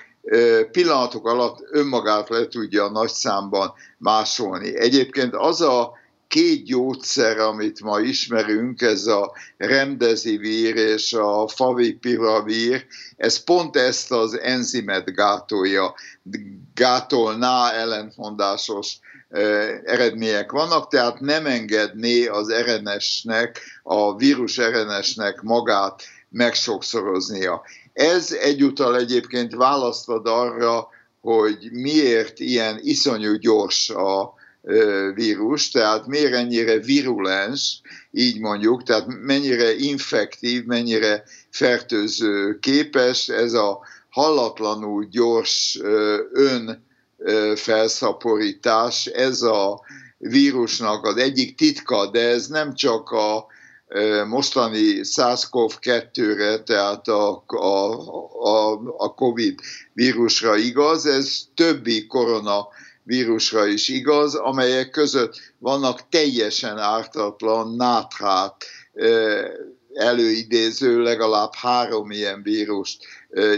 pillanatok 0.70 1.26
alatt 1.26 1.58
önmagát 1.70 2.28
le 2.28 2.46
tudja 2.46 2.88
nagy 2.88 3.08
számban 3.08 3.72
másolni. 3.98 4.78
Egyébként 4.78 5.34
az 5.34 5.60
a 5.60 5.92
két 6.28 6.64
gyógyszer, 6.64 7.38
amit 7.38 7.80
ma 7.80 8.00
ismerünk, 8.00 8.80
ez 8.80 9.06
a 9.06 9.32
remdesivir 9.56 10.76
és 10.76 11.12
a 11.12 11.48
favipiravir, 11.48 12.86
ez 13.16 13.44
pont 13.44 13.76
ezt 13.76 14.12
az 14.12 14.38
enzimet 14.38 15.14
gátolja, 15.14 15.94
gátolná 16.74 17.72
ellentmondásos 17.72 18.98
eredmények 19.84 20.52
vannak, 20.52 20.88
tehát 20.88 21.20
nem 21.20 21.46
engedné 21.46 22.26
az 22.26 22.52
RNS-nek, 22.52 23.60
a 23.82 24.16
vírus 24.16 24.56
RNS-nek 24.56 25.42
magát 25.42 26.02
megsokszoroznia. 26.28 27.62
Ez 27.92 28.32
egyúttal 28.32 28.96
egyébként 28.96 29.54
választad 29.54 30.26
arra, 30.26 30.88
hogy 31.20 31.68
miért 31.72 32.38
ilyen 32.38 32.78
iszonyú 32.82 33.34
gyors 33.34 33.90
a 33.90 34.34
vírus, 35.14 35.70
tehát 35.70 36.06
miért 36.06 36.34
ennyire 36.34 36.78
virulens, 36.78 37.80
így 38.10 38.38
mondjuk, 38.38 38.82
tehát 38.82 39.06
mennyire 39.06 39.74
infektív, 39.74 40.64
mennyire 40.64 41.24
fertőző 41.50 42.58
képes 42.58 43.28
ez 43.28 43.52
a 43.52 43.80
hallatlanul 44.08 45.04
gyors 45.04 45.78
ön 46.32 46.88
felszaporítás, 47.54 49.06
ez 49.06 49.42
a 49.42 49.80
vírusnak 50.18 51.04
az 51.04 51.16
egyik 51.16 51.56
titka, 51.56 52.10
de 52.10 52.28
ez 52.28 52.46
nem 52.46 52.74
csak 52.74 53.10
a 53.10 53.46
mostani 54.28 55.02
SARS-CoV-2-re, 55.02 56.62
tehát 56.62 57.08
a, 57.08 57.44
a, 57.46 57.92
a, 58.48 58.72
a 58.96 59.14
COVID 59.14 59.60
vírusra 59.92 60.56
igaz, 60.56 61.06
ez 61.06 61.40
többi 61.54 62.06
koronavírusra 62.06 63.66
is 63.66 63.88
igaz, 63.88 64.34
amelyek 64.34 64.90
között 64.90 65.40
vannak 65.58 66.08
teljesen 66.08 66.78
ártatlan 66.78 67.74
nátrát 67.74 68.64
előidéző, 69.94 71.02
legalább 71.02 71.54
három 71.54 72.10
ilyen 72.10 72.42
vírust 72.42 73.04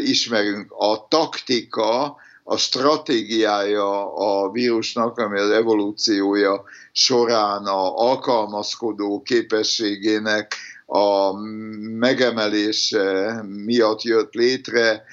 ismerünk. 0.03 0.73
A 0.77 1.07
taktika, 1.09 2.17
a 2.45 2.57
stratégiája 2.57 4.15
a 4.15 4.51
vírusnak, 4.51 5.19
ami 5.19 5.39
az 5.39 5.51
evolúciója 5.51 6.63
során 6.93 7.65
a 7.65 7.97
alkalmazkodó 7.97 9.23
képességének 9.23 10.55
a 10.87 11.33
megemelése 11.99 13.43
miatt 13.65 14.03
jött 14.03 14.33
létre, 14.33 15.05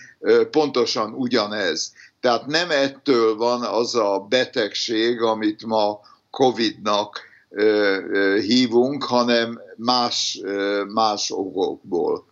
pontosan 0.51 1.13
ugyanez. 1.13 1.93
Tehát 2.21 2.45
nem 2.45 2.71
ettől 2.71 3.35
van 3.35 3.61
az 3.63 3.95
a 3.95 4.25
betegség, 4.29 5.21
amit 5.21 5.65
ma 5.65 5.99
COVID-nak 6.29 7.19
hívunk, 8.39 9.03
hanem 9.03 9.61
más, 9.75 10.41
más 10.93 11.31
okokból. 11.31 12.25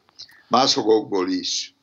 Más 0.48 0.78
okokból 0.78 1.30
is. 1.30 1.77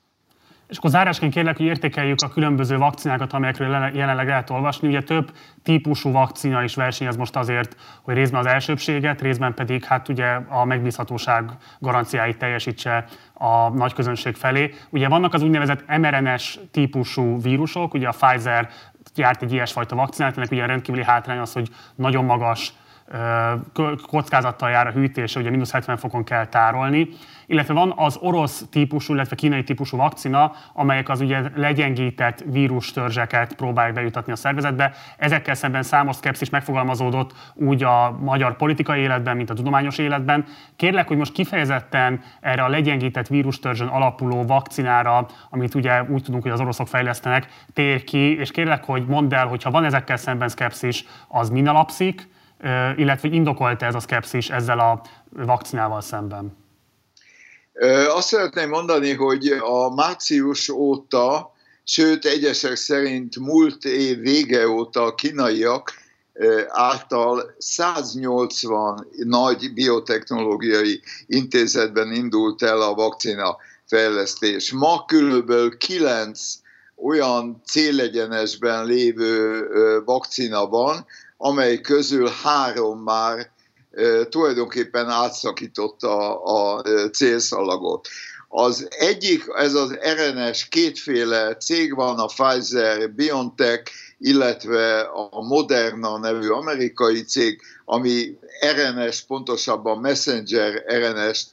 És 0.69 0.77
akkor 0.77 0.91
zárásként 0.91 1.33
kérlek, 1.33 1.57
hogy 1.57 1.67
értékeljük 1.67 2.23
a 2.23 2.29
különböző 2.29 2.77
vakcinákat, 2.77 3.33
amelyekről 3.33 3.91
jelenleg 3.95 4.27
lehet 4.27 4.51
olvasni. 4.51 4.89
Ugye 4.89 5.03
több 5.03 5.33
típusú 5.63 6.13
vakcina 6.13 6.63
is 6.63 6.75
versenyez 6.75 7.17
most 7.17 7.37
azért, 7.37 7.77
hogy 8.03 8.15
részben 8.15 8.41
az 8.41 8.47
elsőbséget, 8.47 9.21
részben 9.21 9.55
pedig 9.55 9.85
hát 9.85 10.09
ugye 10.09 10.27
a 10.49 10.65
megbízhatóság 10.65 11.51
garanciáit 11.79 12.39
teljesítse 12.39 13.05
a 13.33 13.69
nagy 13.69 13.93
közönség 13.93 14.35
felé. 14.35 14.75
Ugye 14.91 15.09
vannak 15.09 15.35
az 15.35 15.43
úgynevezett 15.43 15.97
mRNS 15.99 16.59
típusú 16.71 17.41
vírusok, 17.41 17.95
ugye 17.95 18.09
a 18.09 18.15
Pfizer 18.21 18.69
gyárt 19.15 19.43
egy 19.43 19.53
ilyesfajta 19.53 19.97
vakcinát, 19.97 20.37
ennek 20.37 20.51
ugye 20.51 20.67
rendkívüli 20.67 21.05
hátrány 21.05 21.39
az, 21.39 21.53
hogy 21.53 21.69
nagyon 21.95 22.25
magas 22.25 22.73
kockázattal 24.07 24.71
jár 24.71 24.87
a 24.87 24.91
hűtés, 24.91 25.37
ugye 25.37 25.51
mínusz 25.51 25.73
70 25.73 25.97
fokon 25.97 26.25
kell 26.25 26.47
tárolni, 26.47 27.09
illetve 27.47 27.75
van 27.75 27.93
az 27.97 28.17
orosz 28.17 28.65
típusú, 28.71 29.15
illetve 29.15 29.37
kínai 29.37 29.63
típusú 29.63 29.97
vakcina, 29.97 30.53
amelyek 30.73 31.09
az 31.09 31.21
ugye 31.21 31.43
legyengített 31.55 32.45
vírustörzseket 32.47 33.55
próbálják 33.55 33.95
bejutatni 33.95 34.33
a 34.33 34.37
szervezetbe. 34.37 34.93
Ezekkel 35.17 35.55
szemben 35.55 35.83
számos 35.83 36.17
szkepszis 36.17 36.51
megfogalmazódott 36.51 37.33
úgy 37.55 37.83
a 37.83 38.17
magyar 38.21 38.57
politikai 38.57 39.01
életben, 39.01 39.37
mint 39.37 39.51
a 39.51 39.55
tudományos 39.55 39.99
életben. 39.99 40.45
Kérlek, 40.77 41.09
hogy 41.09 41.17
most 41.17 41.33
kifejezetten 41.33 42.21
erre 42.41 42.63
a 42.63 42.69
legyengített 42.69 43.27
vírustörzsön 43.27 43.89
alapuló 43.89 44.45
vakcinára, 44.47 45.27
amit 45.51 45.75
ugye 45.75 46.03
úgy 46.03 46.23
tudunk, 46.23 46.43
hogy 46.43 46.53
az 46.53 46.61
oroszok 46.61 46.89
fejlesztenek, 46.89 47.47
tér 47.73 48.05
ki, 48.05 48.39
és 48.39 48.51
kérlek, 48.51 48.85
hogy 48.85 49.07
mondd 49.07 49.35
el, 49.35 49.47
hogyha 49.47 49.71
van 49.71 49.85
ezekkel 49.85 50.17
szemben 50.17 50.49
szkepszis, 50.49 51.05
az 51.29 51.51
min 51.51 51.69
alapszik, 51.69 52.33
illetve 52.97 53.29
indokolt 53.29 53.83
ez 53.83 53.95
a 53.95 54.01
szkepszis 54.01 54.51
ezzel 54.51 54.79
a 54.79 55.03
vakcinával 55.31 56.01
szemben? 56.01 56.57
Azt 58.09 58.29
szeretném 58.29 58.69
mondani, 58.69 59.13
hogy 59.13 59.47
a 59.61 59.95
március 59.95 60.69
óta, 60.69 61.53
sőt 61.85 62.25
egyesek 62.25 62.77
szerint 62.77 63.39
múlt 63.39 63.85
év 63.85 64.19
vége 64.19 64.69
óta 64.69 65.03
a 65.03 65.15
kínaiak 65.15 65.93
által 66.69 67.55
180 67.59 69.07
nagy 69.25 69.73
biotechnológiai 69.75 71.01
intézetben 71.27 72.13
indult 72.13 72.63
el 72.63 72.81
a 72.81 72.95
vakcina 72.95 73.57
fejlesztés. 73.87 74.73
Ma 74.73 75.05
körülbelül 75.05 75.77
9 75.77 76.55
olyan 77.05 77.61
célegyenesben 77.67 78.87
lévő 78.87 79.69
vakcina 80.05 80.67
van, 80.67 81.07
amely 81.37 81.81
közül 81.81 82.31
három 82.43 83.03
már 83.03 83.51
tulajdonképpen 84.29 85.09
átszakította 85.09 86.43
a 86.43 86.83
célszalagot. 87.13 88.09
Az 88.49 88.89
egyik, 88.91 89.45
ez 89.57 89.75
az 89.75 89.99
RNS 90.17 90.69
kétféle 90.69 91.57
cég 91.57 91.95
van, 91.95 92.19
a 92.19 92.27
Pfizer, 92.27 93.11
BioNTech, 93.11 93.93
illetve 94.19 95.01
a 95.31 95.43
Moderna 95.43 96.19
nevű 96.19 96.49
amerikai 96.49 97.23
cég, 97.23 97.61
ami 97.85 98.39
RNS, 98.75 99.23
pontosabban 99.23 99.99
Messenger 99.99 100.85
RNS-t 100.87 101.51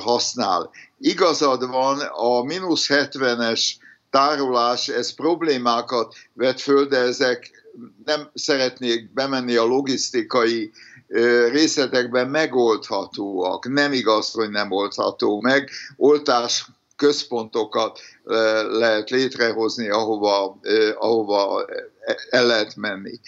használ. 0.00 0.70
Igazad 0.98 1.68
van, 1.70 2.00
a 2.00 2.42
mínusz 2.42 2.86
70-es 2.88 3.60
tárolás, 4.10 4.88
ez 4.88 5.14
problémákat 5.14 6.14
vet 6.32 6.60
föl, 6.60 6.86
de 6.86 6.96
ezek 6.98 7.50
nem 8.04 8.30
szeretnék 8.34 9.12
bemenni 9.12 9.56
a 9.56 9.64
logisztikai 9.64 10.70
részletekben 11.50 12.28
megoldhatóak. 12.28 13.68
Nem 13.68 13.92
igaz, 13.92 14.30
hogy 14.30 14.50
nem 14.50 14.70
oldható 14.70 15.40
meg. 15.40 15.70
Oltás 15.96 16.66
központokat 16.96 18.00
lehet 18.70 19.10
létrehozni, 19.10 19.88
ahova, 19.88 20.60
ahova 20.98 21.64
el 22.30 22.46
lehet 22.46 22.76
menni. 22.76 23.20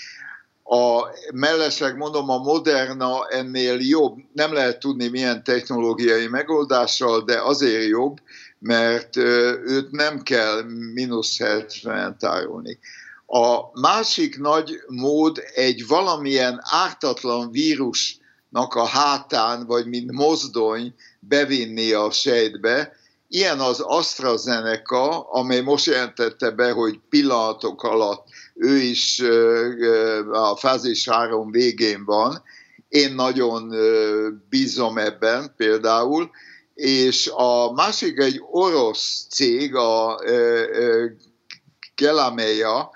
A, 0.65 1.03
mellesleg 1.35 1.97
mondom, 1.97 2.31
a 2.31 2.39
Moderna 2.39 3.27
ennél 3.29 3.77
jobb, 3.81 4.19
nem 4.33 4.53
lehet 4.53 4.79
tudni 4.79 5.09
milyen 5.09 5.45
technológiai 5.45 6.27
megoldással, 6.27 7.21
de 7.21 7.41
azért 7.43 7.89
jobb, 7.89 8.21
mert 8.61 9.17
őt 9.17 9.91
nem 9.91 10.23
kell 10.23 10.63
mínusz 10.95 11.39
70 11.39 12.19
tárolni. 12.19 12.79
A 13.27 13.81
másik 13.81 14.39
nagy 14.39 14.83
mód 14.87 15.43
egy 15.55 15.87
valamilyen 15.87 16.61
ártatlan 16.63 17.51
vírusnak 17.51 18.75
a 18.75 18.87
hátán, 18.87 19.67
vagy 19.67 19.87
mint 19.87 20.13
mozdony 20.13 20.95
bevinni 21.21 21.93
a 21.93 22.11
sejtbe. 22.11 22.93
Ilyen 23.29 23.61
az 23.61 23.81
AstraZeneca, 23.81 25.21
amely 25.21 25.61
most 25.61 25.87
jelentette 25.87 26.51
be, 26.51 26.71
hogy 26.71 27.01
pillanatok 27.09 27.83
alatt 27.83 28.29
ő 28.55 28.77
is 28.77 29.23
a 30.33 30.57
fázis 30.57 31.09
három 31.09 31.51
végén 31.51 32.05
van. 32.05 32.43
Én 32.89 33.15
nagyon 33.15 33.75
bízom 34.49 34.99
ebben 34.99 35.55
például, 35.57 36.31
és 36.81 37.31
a 37.35 37.73
másik 37.73 38.19
egy 38.19 38.41
orosz 38.51 39.27
cég, 39.31 39.75
a 39.75 40.21
Gelameya, 41.95 42.91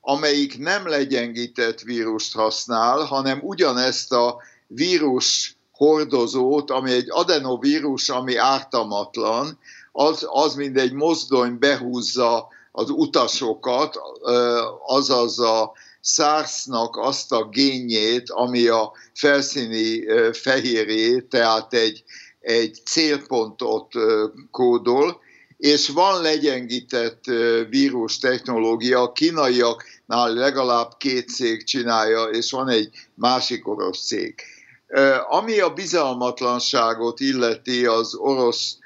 amelyik 0.00 0.58
nem 0.58 0.88
legyengített 0.88 1.80
vírust 1.80 2.34
használ, 2.34 2.98
hanem 3.04 3.40
ugyanezt 3.42 4.12
a 4.12 4.36
vírus 4.66 5.56
hordozót, 5.72 6.70
ami 6.70 6.92
egy 6.92 7.06
adenovírus, 7.10 8.08
ami 8.08 8.36
ártamatlan, 8.36 9.58
az, 9.92 10.26
az 10.30 10.54
mind 10.54 10.76
egy 10.76 10.92
mozdony 10.92 11.58
behúzza 11.58 12.48
az 12.72 12.90
utasokat, 12.90 13.98
azaz 14.86 15.38
a 15.38 15.72
SARS-nak 16.00 16.96
azt 16.96 17.32
a 17.32 17.48
génjét, 17.48 18.30
ami 18.30 18.66
a 18.66 18.92
felszíni 19.14 20.04
fehérjét, 20.32 21.24
tehát 21.24 21.74
egy, 21.74 22.04
egy 22.48 22.80
célpontot 22.84 23.92
kódol, 24.50 25.20
és 25.56 25.88
van 25.88 26.22
legyengített 26.22 27.24
vírus 27.68 28.18
technológia, 28.18 29.00
a 29.00 29.12
kínaiaknál 29.12 30.32
legalább 30.32 30.90
két 30.98 31.28
cég 31.28 31.64
csinálja, 31.64 32.24
és 32.24 32.50
van 32.50 32.68
egy 32.68 32.90
másik 33.14 33.68
orosz 33.68 34.06
cég. 34.06 34.34
Ami 35.28 35.60
a 35.60 35.72
bizalmatlanságot 35.72 37.20
illeti 37.20 37.86
az 37.86 38.14
orosz 38.14 38.76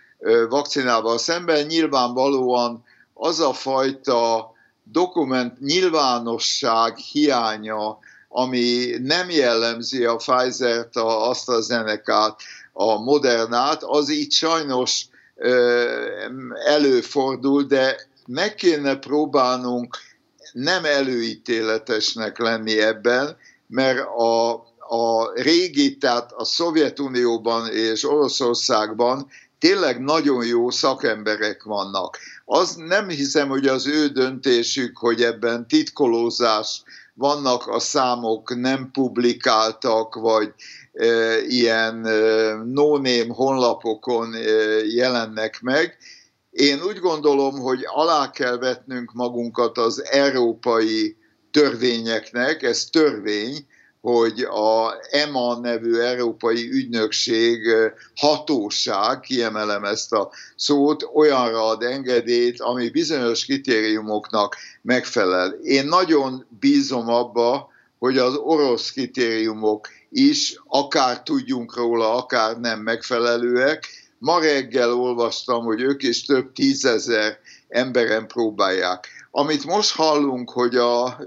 vakcinával 0.49 1.19
szemben, 1.19 1.67
nyilvánvalóan 1.67 2.85
az 3.15 3.41
a 3.41 3.53
fajta 3.53 4.53
dokument 4.85 5.61
nyilvánosság 5.61 6.97
hiánya, 6.97 7.99
ami 8.29 8.87
nem 9.03 9.31
jellemzi 9.31 10.05
a 10.05 10.17
Pfizer-t, 10.17 10.97
a 10.97 11.29
AstraZeneca-t, 11.29 12.43
a 12.73 12.99
Modernát, 12.99 13.83
az 13.83 14.11
így 14.11 14.33
sajnos 14.33 15.07
előfordul, 16.67 17.63
de 17.63 18.11
meg 18.27 18.55
kéne 18.55 18.97
próbálnunk 18.97 19.97
nem 20.53 20.85
előítéletesnek 20.85 22.39
lenni 22.39 22.81
ebben, 22.81 23.37
mert 23.67 23.99
a, 24.17 24.53
a 24.89 25.33
régi, 25.35 25.97
tehát 25.97 26.33
a 26.33 26.45
Szovjetunióban 26.45 27.69
és 27.69 28.05
Oroszországban 28.05 29.31
tényleg 29.59 30.01
nagyon 30.01 30.47
jó 30.47 30.71
szakemberek 30.71 31.63
vannak. 31.63 32.19
Az 32.45 32.75
nem 32.75 33.09
hiszem, 33.09 33.49
hogy 33.49 33.67
az 33.67 33.87
ő 33.87 34.07
döntésük, 34.07 34.99
hogy 34.99 35.23
ebben 35.23 35.69
titkolózás 35.69 36.83
vannak 37.15 37.67
a 37.67 37.79
számok, 37.79 38.55
nem 38.57 38.91
publikáltak, 38.93 40.15
vagy 40.15 40.53
ilyen 41.49 41.95
no-name 42.65 43.27
honlapokon 43.29 44.35
jelennek 44.95 45.61
meg. 45.61 45.97
Én 46.51 46.83
úgy 46.83 46.99
gondolom, 46.99 47.59
hogy 47.59 47.81
alá 47.85 48.31
kell 48.31 48.59
vetnünk 48.59 49.13
magunkat 49.13 49.79
az 49.79 50.05
európai 50.05 51.17
törvényeknek, 51.51 52.63
ez 52.63 52.85
törvény, 52.85 53.67
hogy 54.01 54.41
a 54.41 54.95
EMA 55.11 55.59
nevű 55.59 55.99
Európai 55.99 56.71
Ügynökség 56.71 57.61
hatóság, 58.15 59.21
kiemelem 59.21 59.85
ezt 59.85 60.13
a 60.13 60.31
szót, 60.57 61.09
olyanra 61.15 61.67
ad 61.67 61.83
engedélyt, 61.83 62.61
ami 62.61 62.91
bizonyos 62.91 63.45
kritériumoknak 63.45 64.57
megfelel. 64.83 65.51
Én 65.63 65.87
nagyon 65.87 66.47
bízom 66.61 67.09
abba, 67.09 67.69
hogy 67.99 68.19
az 68.19 68.35
orosz 68.37 68.91
kritériumok 68.91 69.89
is, 70.13 70.61
akár 70.67 71.23
tudjunk 71.23 71.77
róla, 71.77 72.15
akár 72.15 72.61
nem 72.61 72.81
megfelelőek. 72.81 73.89
Ma 74.19 74.41
reggel 74.41 74.93
olvastam, 74.93 75.65
hogy 75.65 75.81
ők 75.81 76.03
is 76.03 76.25
több 76.25 76.53
tízezer 76.53 77.39
emberen 77.69 78.27
próbálják. 78.27 79.09
Amit 79.31 79.65
most 79.65 79.95
hallunk, 79.95 80.51
hogy 80.51 80.77
a 80.77 81.21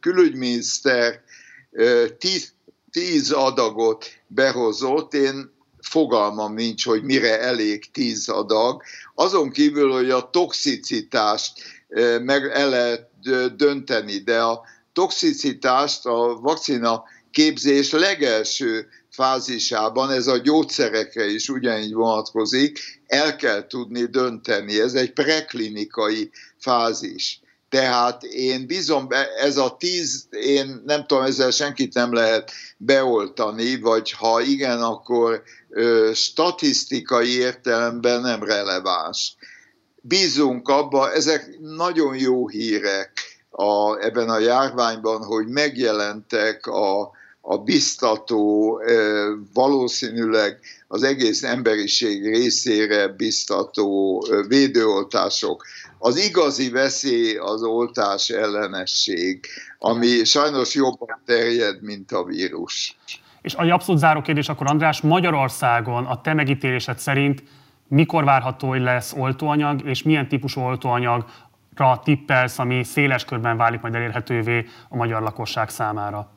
külügyminiszter 0.00 1.20
tíz, 2.18 2.52
tíz 2.90 3.30
adagot 3.30 4.06
behozott, 4.26 5.14
én 5.14 5.54
fogalmam 5.80 6.54
nincs, 6.54 6.84
hogy 6.84 7.02
mire 7.02 7.40
elég 7.40 7.90
tíz 7.90 8.28
adag. 8.28 8.82
Azon 9.14 9.50
kívül, 9.50 9.92
hogy 9.92 10.10
a 10.10 10.30
toxicitást 10.30 11.52
meg 12.20 12.44
el 12.44 12.68
lehet 12.68 13.10
dönteni, 13.56 14.18
de 14.18 14.42
a 14.42 14.62
toxicitást 14.92 16.06
a 16.06 16.38
vakcina 16.40 17.04
képzés 17.36 17.90
legelső 17.90 18.88
fázisában, 19.10 20.10
ez 20.10 20.26
a 20.26 20.36
gyógyszerekre 20.36 21.26
is 21.26 21.48
ugyanígy 21.48 21.92
vonatkozik, 21.92 22.78
el 23.06 23.36
kell 23.36 23.66
tudni 23.66 24.04
dönteni. 24.04 24.80
Ez 24.80 24.94
egy 24.94 25.12
preklinikai 25.12 26.30
fázis. 26.58 27.40
Tehát 27.68 28.22
én 28.22 28.66
bízom, 28.66 29.08
ez 29.40 29.56
a 29.56 29.76
tíz, 29.78 30.28
én 30.30 30.82
nem 30.84 31.06
tudom, 31.06 31.24
ezzel 31.24 31.50
senkit 31.50 31.94
nem 31.94 32.12
lehet 32.12 32.50
beoltani, 32.76 33.80
vagy 33.80 34.10
ha 34.10 34.40
igen, 34.40 34.82
akkor 34.82 35.42
ö, 35.68 36.10
statisztikai 36.14 37.38
értelemben 37.38 38.20
nem 38.20 38.42
releváns. 38.42 39.36
Bízunk 40.02 40.68
abba, 40.68 41.12
ezek 41.12 41.58
nagyon 41.60 42.16
jó 42.16 42.48
hírek 42.48 43.12
a, 43.50 43.98
ebben 44.04 44.28
a 44.28 44.38
járványban, 44.38 45.24
hogy 45.24 45.46
megjelentek 45.46 46.66
a, 46.66 47.15
a 47.48 47.58
biztató, 47.58 48.80
valószínűleg 49.54 50.58
az 50.88 51.02
egész 51.02 51.42
emberiség 51.42 52.26
részére 52.26 53.08
biztató 53.08 54.24
védőoltások. 54.48 55.64
Az 55.98 56.16
igazi 56.16 56.70
veszély 56.70 57.36
az 57.36 57.62
oltás 57.62 58.28
ellenesség, 58.28 59.46
ami 59.78 60.24
sajnos 60.24 60.74
jobban 60.74 61.20
terjed, 61.26 61.82
mint 61.82 62.12
a 62.12 62.24
vírus. 62.24 62.96
És 63.42 63.54
a 63.54 63.62
abszolút 63.62 64.00
záró 64.00 64.20
kérdés 64.20 64.48
akkor 64.48 64.66
András, 64.70 65.00
Magyarországon 65.00 66.04
a 66.04 66.20
te 66.20 66.34
megítélésed 66.34 66.98
szerint 66.98 67.42
mikor 67.88 68.24
várható, 68.24 68.68
hogy 68.68 68.80
lesz 68.80 69.12
oltóanyag, 69.12 69.80
és 69.84 70.02
milyen 70.02 70.28
típusú 70.28 70.60
oltóanyagra 70.60 72.00
tippelsz, 72.04 72.58
ami 72.58 72.84
széles 72.84 73.24
körben 73.24 73.56
válik 73.56 73.80
majd 73.80 73.94
elérhetővé 73.94 74.66
a 74.88 74.96
magyar 74.96 75.22
lakosság 75.22 75.68
számára? 75.68 76.35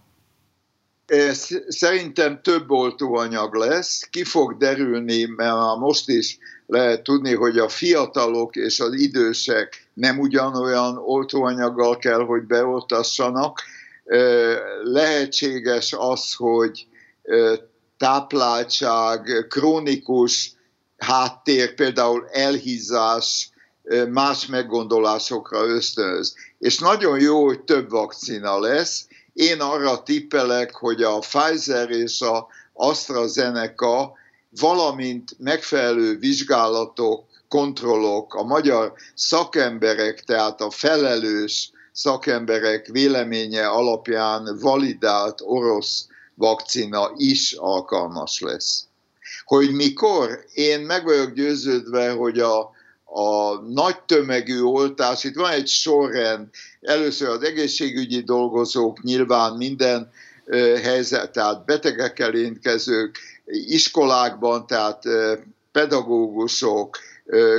Szerintem 1.68 2.42
több 2.42 2.72
oltóanyag 2.72 3.56
lesz, 3.56 4.08
ki 4.10 4.24
fog 4.24 4.58
derülni, 4.58 5.26
mert 5.26 5.78
most 5.80 6.10
is 6.10 6.38
lehet 6.68 7.04
tudni, 7.04 7.36
hogy 7.36 7.58
a 7.58 7.70
fiatalok 7.70 8.56
és 8.56 8.80
az 8.80 8.94
idősek 8.94 9.88
nem 9.94 10.20
ugyanolyan 10.20 10.98
oltóanyaggal 10.98 11.98
kell, 11.98 12.20
hogy 12.20 12.44
beoltassanak. 12.44 13.62
Lehetséges 14.84 15.94
az, 15.98 16.34
hogy 16.34 16.88
tápláltság, 17.98 19.46
krónikus 19.50 20.54
háttér, 20.98 21.74
például 21.74 22.28
elhízás, 22.32 23.50
más 24.10 24.46
meggondolásokra 24.46 25.66
ösztönöz. 25.66 26.36
És 26.60 26.80
nagyon 26.80 27.20
jó, 27.20 27.46
hogy 27.46 27.60
több 27.60 27.90
vakcina 27.90 28.60
lesz. 28.60 29.08
Én 29.40 29.62
arra 29.62 30.04
tippelek, 30.04 30.76
hogy 30.76 31.04
a 31.04 31.20
Pfizer 31.20 31.90
és 31.90 32.22
a 32.22 32.48
AstraZeneca, 32.74 34.14
valamint 34.50 35.30
megfelelő 35.38 36.18
vizsgálatok, 36.18 37.24
kontrollok, 37.48 38.34
a 38.34 38.44
magyar 38.44 38.94
szakemberek, 39.14 40.24
tehát 40.24 40.62
a 40.62 40.70
felelős 40.70 41.72
szakemberek 41.92 42.88
véleménye 42.88 43.68
alapján 43.68 44.58
validált 44.62 45.42
orosz 45.42 46.08
vakcina 46.36 47.12
is 47.16 47.54
alkalmas 47.54 48.40
lesz. 48.40 48.84
Hogy 49.46 49.72
mikor? 49.72 50.46
Én 50.54 50.80
meg 50.80 51.04
vagyok 51.04 51.34
győződve, 51.34 52.12
hogy 52.12 52.40
a, 52.40 52.72
a 53.14 53.60
nagy 53.62 54.00
tömegű 54.02 54.62
oltás, 54.62 55.24
itt 55.24 55.36
van 55.36 55.52
egy 55.52 55.68
sorrend, 55.68 56.48
először 56.82 57.30
az 57.30 57.44
egészségügyi 57.44 58.22
dolgozók, 58.22 59.02
nyilván 59.02 59.54
minden 59.54 60.12
helyzet, 60.84 61.32
tehát 61.32 61.66
betegekkel 61.66 62.34
érkezők, 62.34 63.18
iskolákban, 63.46 64.68
tehát 64.68 65.04
pedagógusok, 65.72 66.98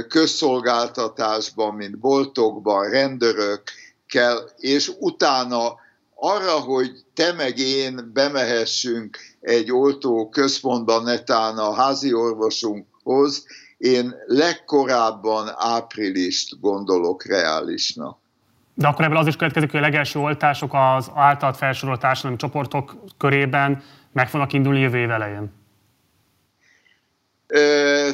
közszolgáltatásban, 0.09 1.75
mint 1.75 1.99
boltokban, 1.99 2.91
rendőrök 2.91 3.63
kell, 4.07 4.51
és 4.57 4.91
utána 4.99 5.75
arra, 6.15 6.53
hogy 6.53 6.91
te 7.15 7.33
meg 7.33 7.59
én 7.59 8.11
bemehessünk 8.13 9.19
egy 9.41 9.73
oltó 9.73 10.29
központban, 10.29 11.03
netán 11.03 11.59
a 11.59 11.73
házi 11.73 12.13
orvosunkhoz, 12.13 13.45
én 13.81 14.15
legkorábban 14.27 15.49
áprilist 15.55 16.61
gondolok 16.61 17.25
reálisnak. 17.25 18.19
De 18.75 18.87
akkor 18.87 19.05
ebből 19.05 19.17
az 19.17 19.27
is 19.27 19.37
következik, 19.37 19.71
hogy 19.71 19.81
a 19.81 19.83
legelső 19.83 20.19
oltások 20.19 20.71
az 20.75 21.11
általad 21.15 21.57
felsorolt 21.57 22.01
társadalmi 22.01 22.37
csoportok 22.37 22.95
körében 23.19 23.83
meg 24.13 24.29
fognak 24.29 24.53
indulni 24.53 24.81
jövő 24.81 24.99
év 24.99 25.11
elején? 25.11 25.53
Ö, 27.47 28.11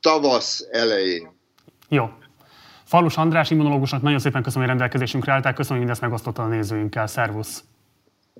tavasz 0.00 0.66
elején. 0.70 1.30
Jó. 1.88 2.08
Falus 2.84 3.16
András 3.16 3.50
immunológusnak 3.50 4.02
nagyon 4.02 4.18
szépen 4.18 4.42
köszönöm, 4.42 4.68
hogy 4.68 4.76
rendelkezésünkre 4.76 5.32
álltál. 5.32 5.52
Köszönöm, 5.52 5.78
hogy 5.78 5.86
mindezt 5.86 6.00
megosztotta 6.00 6.42
a 6.42 6.46
nézőinkkel. 6.46 7.06
Szervusz! 7.06 7.64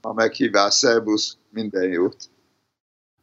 A 0.00 0.12
meghívás, 0.12 0.74
szervusz, 0.74 1.36
minden 1.50 1.88
jót! 1.88 2.16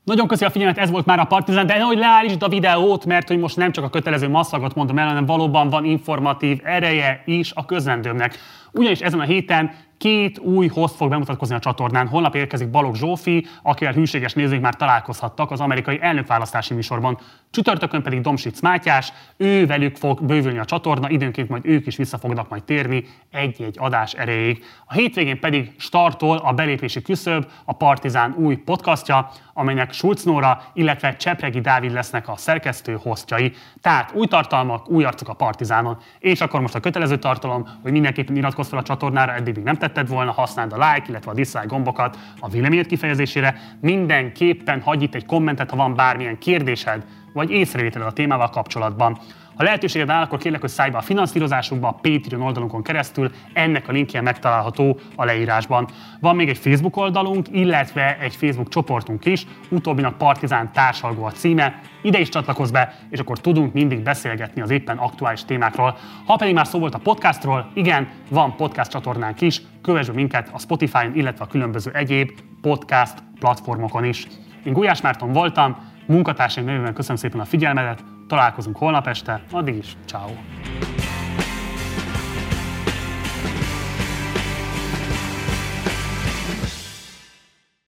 Nagyon 0.06 0.28
köszi 0.28 0.46
a 0.46 0.50
figyelmet, 0.50 0.78
ez 0.78 0.90
volt 0.90 1.06
már 1.06 1.20
a 1.20 1.24
Partizán, 1.24 1.66
de 1.66 1.82
hogy 1.82 1.98
leállítsd 1.98 2.44
a 2.44 2.48
videót, 2.48 3.06
mert 3.06 3.28
hogy 3.28 3.40
most 3.40 3.56
nem 3.56 3.72
csak 3.72 3.84
a 3.84 3.90
kötelező 3.90 4.30
masszagot 4.30 4.76
mondom 4.76 4.98
el, 4.98 5.08
hanem 5.08 5.26
valóban 5.26 5.70
van 5.70 5.86
informatív 5.86 6.60
ereje 6.64 7.22
is 7.26 7.52
a 7.54 7.66
közrendőmnek. 7.66 8.38
Ugyanis 8.72 9.00
ezen 9.00 9.20
a 9.20 9.24
héten 9.24 9.72
két 9.98 10.40
új 10.40 10.68
host 10.68 10.96
fog 10.96 11.10
bemutatkozni 11.10 11.56
a 11.56 11.60
csatornán. 11.60 12.08
Holnap 12.08 12.36
érkezik 12.36 12.70
Balogh 12.70 12.98
Zsófi, 12.98 13.46
akivel 13.64 13.94
hűséges 13.94 14.34
nézőink 14.34 14.64
már 14.64 14.76
találkozhattak 14.76 15.52
az 15.52 15.60
amerikai 15.60 15.98
elnökválasztási 16.02 16.74
műsorban. 16.74 17.18
Csütörtökön 17.56 18.02
pedig 18.02 18.22
Domsic 18.22 18.62
Mátyás, 18.62 19.14
ő 19.38 19.66
velük 19.66 19.96
fog 19.96 20.26
bővülni 20.26 20.58
a 20.58 20.66
csatorna, 20.66 21.10
időnként 21.10 21.50
majd 21.50 21.66
ők 21.66 21.88
is 21.88 21.96
vissza 21.96 22.18
fognak 22.18 22.50
majd 22.50 22.64
térni 22.64 23.06
egy-egy 23.32 23.76
adás 23.80 24.14
erejéig. 24.14 24.64
A 24.86 24.94
hétvégén 24.94 25.40
pedig 25.40 25.72
startol 25.78 26.38
a 26.38 26.54
belépési 26.54 27.02
küszöb, 27.02 27.48
a 27.66 27.74
Partizán 27.74 28.34
új 28.38 28.56
podcastja, 28.56 29.30
amelynek 29.54 29.92
Schulz 29.92 30.24
Nóra, 30.24 30.62
illetve 30.74 31.16
Csepregi 31.16 31.62
Dávid 31.62 31.92
lesznek 31.92 32.28
a 32.28 32.38
szerkesztő 32.38 32.98
hostjai. 33.02 33.52
Tehát 33.82 34.12
új 34.14 34.28
tartalmak, 34.28 34.90
új 34.90 35.04
arcok 35.04 35.30
a 35.30 35.34
Partizánon. 35.34 35.98
És 36.20 36.42
akkor 36.42 36.62
most 36.62 36.76
a 36.76 36.80
kötelező 36.80 37.18
tartalom, 37.18 37.68
hogy 37.82 37.92
mindenképpen 37.92 38.36
iratkozz 38.36 38.70
fel 38.70 38.80
a 38.80 38.84
csatornára, 38.84 39.34
eddig 39.34 39.56
még 39.56 39.64
nem 39.64 39.78
tetted 39.78 40.08
volna, 40.08 40.32
használd 40.32 40.74
a 40.74 40.76
like, 40.76 41.06
illetve 41.10 41.32
a 41.32 41.34
dislike 41.34 41.66
gombokat 41.66 42.18
a 42.40 42.50
véleményed 42.50 42.86
kifejezésére. 42.86 43.56
Mindenképpen 43.82 44.82
hagyj 44.82 45.04
itt 45.04 45.16
egy 45.16 45.26
kommentet, 45.26 45.70
ha 45.70 45.76
van 45.76 45.96
bármilyen 45.96 46.38
kérdésed, 46.38 47.04
vagy 47.36 47.52
észrevételed 47.52 48.08
a 48.08 48.12
témával 48.12 48.50
kapcsolatban. 48.50 49.18
Ha 49.56 49.64
lehetőséged 49.64 50.10
áll, 50.10 50.24
akkor 50.24 50.40
kérlek, 50.40 50.62
hogy 50.62 50.70
szállj 50.70 50.90
be 50.90 50.98
a 50.98 51.02
finanszírozásunkba 51.02 51.88
a 51.88 52.00
Patreon 52.02 52.42
oldalunkon 52.42 52.84
keresztül, 52.84 53.32
ennek 53.54 53.88
a 53.88 53.92
linkje 53.92 54.22
megtalálható 54.22 55.00
a 55.16 55.26
leírásban. 55.26 55.88
Van 56.20 56.36
még 56.36 56.50
egy 56.50 56.58
Facebook 56.58 56.98
oldalunk, 56.98 57.46
illetve 57.52 58.18
egy 58.20 58.36
Facebook 58.36 58.70
csoportunk 58.70 59.26
is, 59.26 59.48
utóbbinak 59.70 60.18
Partizán 60.18 60.72
társalgó 60.72 61.24
a 61.24 61.32
címe, 61.32 61.80
ide 62.02 62.20
is 62.20 62.30
csatlakozz 62.30 62.72
be, 62.72 62.96
és 63.10 63.20
akkor 63.20 63.40
tudunk 63.40 63.74
mindig 63.74 64.04
beszélgetni 64.04 64.62
az 64.62 64.70
éppen 64.70 64.98
aktuális 64.98 65.46
témákról. 65.46 65.98
Ha 66.26 66.36
pedig 66.36 66.54
már 66.54 66.68
szó 66.68 66.80
volt 66.80 66.96
a 66.96 67.00
podcastról, 67.00 67.72
igen, 67.74 68.08
van 68.30 68.56
podcast 68.56 68.92
csatornánk 68.92 69.42
is, 69.42 69.62
kövess 69.82 70.10
minket 70.14 70.50
a 70.54 70.60
Spotify-on, 70.60 71.16
illetve 71.16 71.44
a 71.44 71.48
különböző 71.48 71.92
egyéb 71.94 72.32
podcast 72.62 73.18
platformokon 73.40 74.04
is. 74.04 74.28
Én 74.64 74.74
Gulyás 74.74 75.02
Márton 75.02 75.32
voltam, 75.32 75.94
munkatársaim 76.06 76.66
nevében 76.66 76.94
köszönöm 76.94 77.18
szépen 77.18 77.40
a 77.40 77.46
figyelmedet, 77.46 78.04
találkozunk 78.28 78.78
holnap 78.78 79.08
este, 79.08 79.42
addig 79.52 79.76
is, 79.76 79.98
ciao. 80.06 80.30